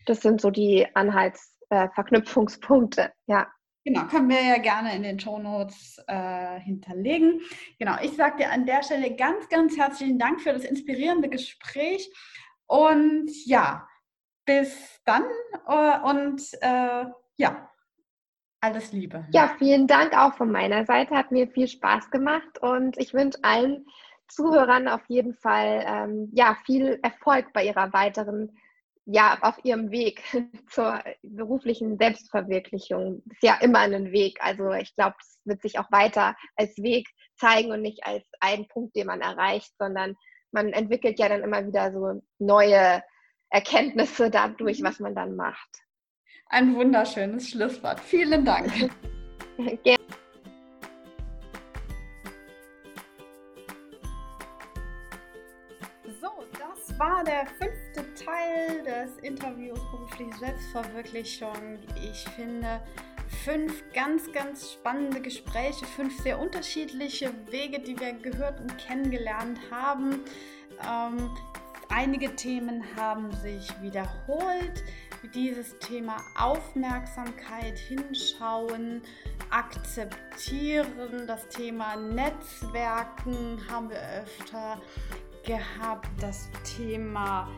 [0.06, 3.48] Das sind so die Anhaltsverknüpfungspunkte, äh, ja.
[3.86, 7.42] Genau, können wir ja gerne in den Show Notes äh, hinterlegen.
[7.80, 12.10] Genau, ich sage dir an der Stelle ganz, ganz herzlichen Dank für das inspirierende Gespräch.
[12.66, 13.86] Und ja,
[14.46, 15.26] bis dann
[15.68, 17.70] äh, und äh, ja,
[18.62, 19.28] alles Liebe.
[19.32, 21.16] Ja, vielen Dank auch von meiner Seite.
[21.16, 23.86] Hat mir viel Spaß gemacht und ich wünsche allen
[24.30, 28.58] Zuhörern auf jeden Fall ähm, ja, viel Erfolg bei ihrer weiteren
[29.06, 30.24] ja, auf ihrem Weg
[30.70, 34.40] zur beruflichen Selbstverwirklichung ist ja immer ein Weg.
[34.42, 38.68] Also ich glaube, es wird sich auch weiter als Weg zeigen und nicht als einen
[38.68, 40.16] Punkt, den man erreicht, sondern
[40.52, 43.04] man entwickelt ja dann immer wieder so neue
[43.50, 44.86] Erkenntnisse dadurch, mhm.
[44.86, 45.70] was man dann macht.
[46.48, 48.00] Ein wunderschönes Schlusswort.
[48.00, 48.72] Vielen Dank.
[49.84, 49.98] Gerne.
[56.98, 61.80] War der fünfte Teil des Interviews berufliche Selbstverwirklichung.
[61.96, 62.82] Ich finde
[63.44, 70.22] fünf ganz, ganz spannende Gespräche, fünf sehr unterschiedliche Wege, die wir gehört und kennengelernt haben.
[70.88, 71.32] Ähm,
[71.90, 74.84] einige Themen haben sich wiederholt.
[75.34, 79.02] Dieses Thema Aufmerksamkeit, Hinschauen,
[79.50, 84.82] Akzeptieren, das Thema Netzwerken haben wir öfter
[85.44, 87.50] gehabt, das Thema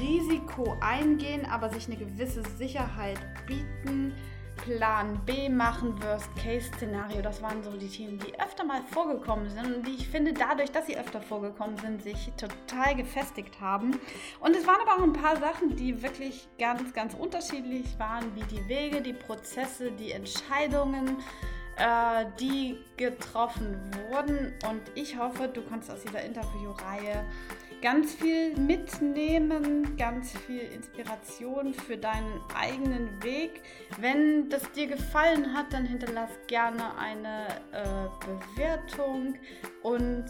[0.00, 4.14] Risiko eingehen, aber sich eine gewisse Sicherheit bieten.
[4.56, 7.20] Plan B machen, Worst-Case-Szenario.
[7.20, 10.70] Das waren so die Themen, die öfter mal vorgekommen sind und die ich finde, dadurch,
[10.70, 13.98] dass sie öfter vorgekommen sind, sich total gefestigt haben.
[14.40, 18.44] Und es waren aber auch ein paar Sachen, die wirklich ganz, ganz unterschiedlich waren, wie
[18.44, 21.18] die Wege, die Prozesse, die Entscheidungen,
[21.76, 23.76] äh, die getroffen
[24.10, 24.54] wurden.
[24.68, 27.24] Und ich hoffe, du kannst aus dieser Interviewreihe
[27.82, 33.60] ganz viel mitnehmen, ganz viel Inspiration für deinen eigenen Weg.
[34.00, 39.34] Wenn das dir gefallen hat, dann hinterlass gerne eine äh, Bewertung
[39.82, 40.24] und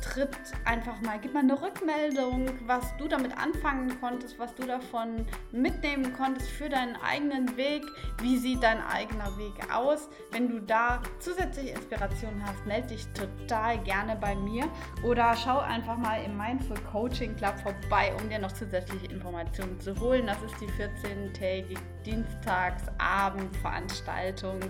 [0.00, 5.26] tritt einfach mal, gib mal eine Rückmeldung, was du damit anfangen konntest, was du davon
[5.52, 7.84] mitnehmen konntest für deinen eigenen Weg.
[8.20, 10.08] Wie sieht dein eigener Weg aus?
[10.30, 14.68] Wenn du da zusätzliche Inspiration hast, melde dich total gerne bei mir
[15.02, 19.98] oder schau einfach mal im Mindful Coaching Club vorbei, um dir noch zusätzliche Informationen zu
[20.00, 20.26] holen.
[20.26, 24.60] Das ist die 14-tägige Dienstagsabendveranstaltung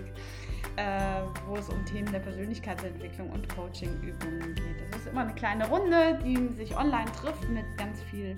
[0.77, 4.91] äh, wo es um Themen der Persönlichkeitsentwicklung und Coaching-Übungen geht.
[4.91, 8.37] Das ist immer eine kleine Runde, die sich online trifft mit ganz viel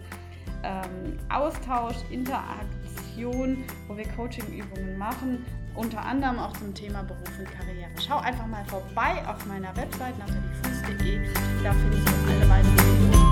[0.63, 7.89] ähm, Austausch, Interaktion, wo wir Coaching-Übungen machen, unter anderem auch zum Thema Beruf und Karriere.
[8.05, 11.19] Schau einfach mal vorbei auf meiner Website nataliefuß.de,
[11.63, 13.22] da findest du alle weiteren Infos